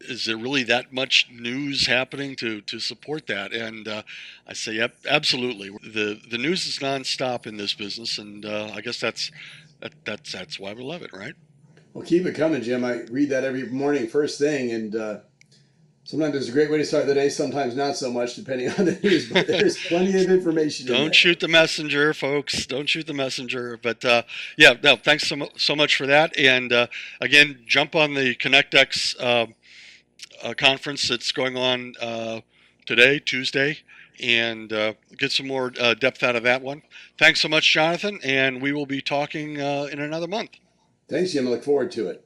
is 0.00 0.24
there 0.24 0.36
really 0.36 0.64
that 0.64 0.92
much 0.92 1.28
news 1.30 1.86
happening 1.86 2.36
to 2.36 2.60
to 2.62 2.78
support 2.78 3.26
that? 3.26 3.52
And 3.52 3.86
uh, 3.88 4.02
I 4.46 4.52
say, 4.52 4.72
yep, 4.72 4.96
absolutely. 5.08 5.70
the 5.82 6.20
The 6.30 6.38
news 6.38 6.66
is 6.66 6.78
nonstop 6.78 7.46
in 7.46 7.56
this 7.56 7.74
business, 7.74 8.18
and 8.18 8.44
uh, 8.44 8.70
I 8.74 8.80
guess 8.80 9.00
that's 9.00 9.30
that, 9.80 9.92
that's 10.04 10.32
that's 10.32 10.58
why 10.58 10.72
we 10.72 10.82
love 10.82 11.02
it, 11.02 11.12
right? 11.12 11.34
Well, 11.94 12.04
keep 12.04 12.26
it 12.26 12.34
coming, 12.34 12.62
Jim. 12.62 12.84
I 12.84 13.02
read 13.10 13.30
that 13.30 13.44
every 13.44 13.66
morning, 13.68 14.06
first 14.06 14.38
thing, 14.38 14.70
and 14.70 14.94
uh, 14.94 15.18
sometimes 16.06 16.36
it's 16.36 16.48
a 16.48 16.52
great 16.52 16.70
way 16.70 16.78
to 16.78 16.84
start 16.84 17.06
the 17.06 17.14
day. 17.14 17.28
Sometimes 17.28 17.76
not 17.76 17.96
so 17.96 18.10
much, 18.10 18.36
depending 18.36 18.70
on 18.78 18.86
the 18.86 18.98
news. 19.02 19.30
But 19.30 19.46
there's 19.46 19.76
plenty 19.86 20.22
of 20.22 20.30
information. 20.30 20.86
Don't 20.86 21.14
shoot 21.14 21.40
the 21.40 21.48
messenger, 21.48 22.14
folks. 22.14 22.66
Don't 22.66 22.88
shoot 22.88 23.06
the 23.06 23.14
messenger. 23.14 23.78
But 23.82 24.04
uh, 24.04 24.22
yeah, 24.56 24.74
no, 24.82 24.96
thanks 24.96 25.28
so, 25.28 25.48
so 25.56 25.76
much 25.76 25.96
for 25.96 26.06
that. 26.06 26.36
And 26.38 26.72
uh, 26.72 26.86
again, 27.20 27.60
jump 27.66 27.94
on 27.94 28.14
the 28.14 28.34
ConnectX 28.36 29.20
uh, 29.20 29.46
uh, 30.42 30.54
conference 30.54 31.08
that's 31.08 31.32
going 31.32 31.56
on 31.56 31.94
uh, 32.00 32.40
today, 32.86 33.18
Tuesday. 33.18 33.78
And 34.22 34.72
uh, 34.72 34.94
get 35.18 35.30
some 35.30 35.46
more 35.46 35.68
depth 35.70 36.22
out 36.22 36.36
of 36.36 36.44
that 36.44 36.62
one. 36.62 36.82
Thanks 37.18 37.42
so 37.42 37.48
much, 37.48 37.70
Jonathan. 37.70 38.18
And 38.24 38.62
we 38.62 38.72
will 38.72 38.86
be 38.86 39.02
talking 39.02 39.56
in 39.56 40.00
another 40.00 40.26
month. 40.26 40.52
Thanks, 41.06 41.32
Jim. 41.32 41.46
I 41.46 41.50
look 41.50 41.62
forward 41.62 41.90
to 41.92 42.08
it. 42.08 42.25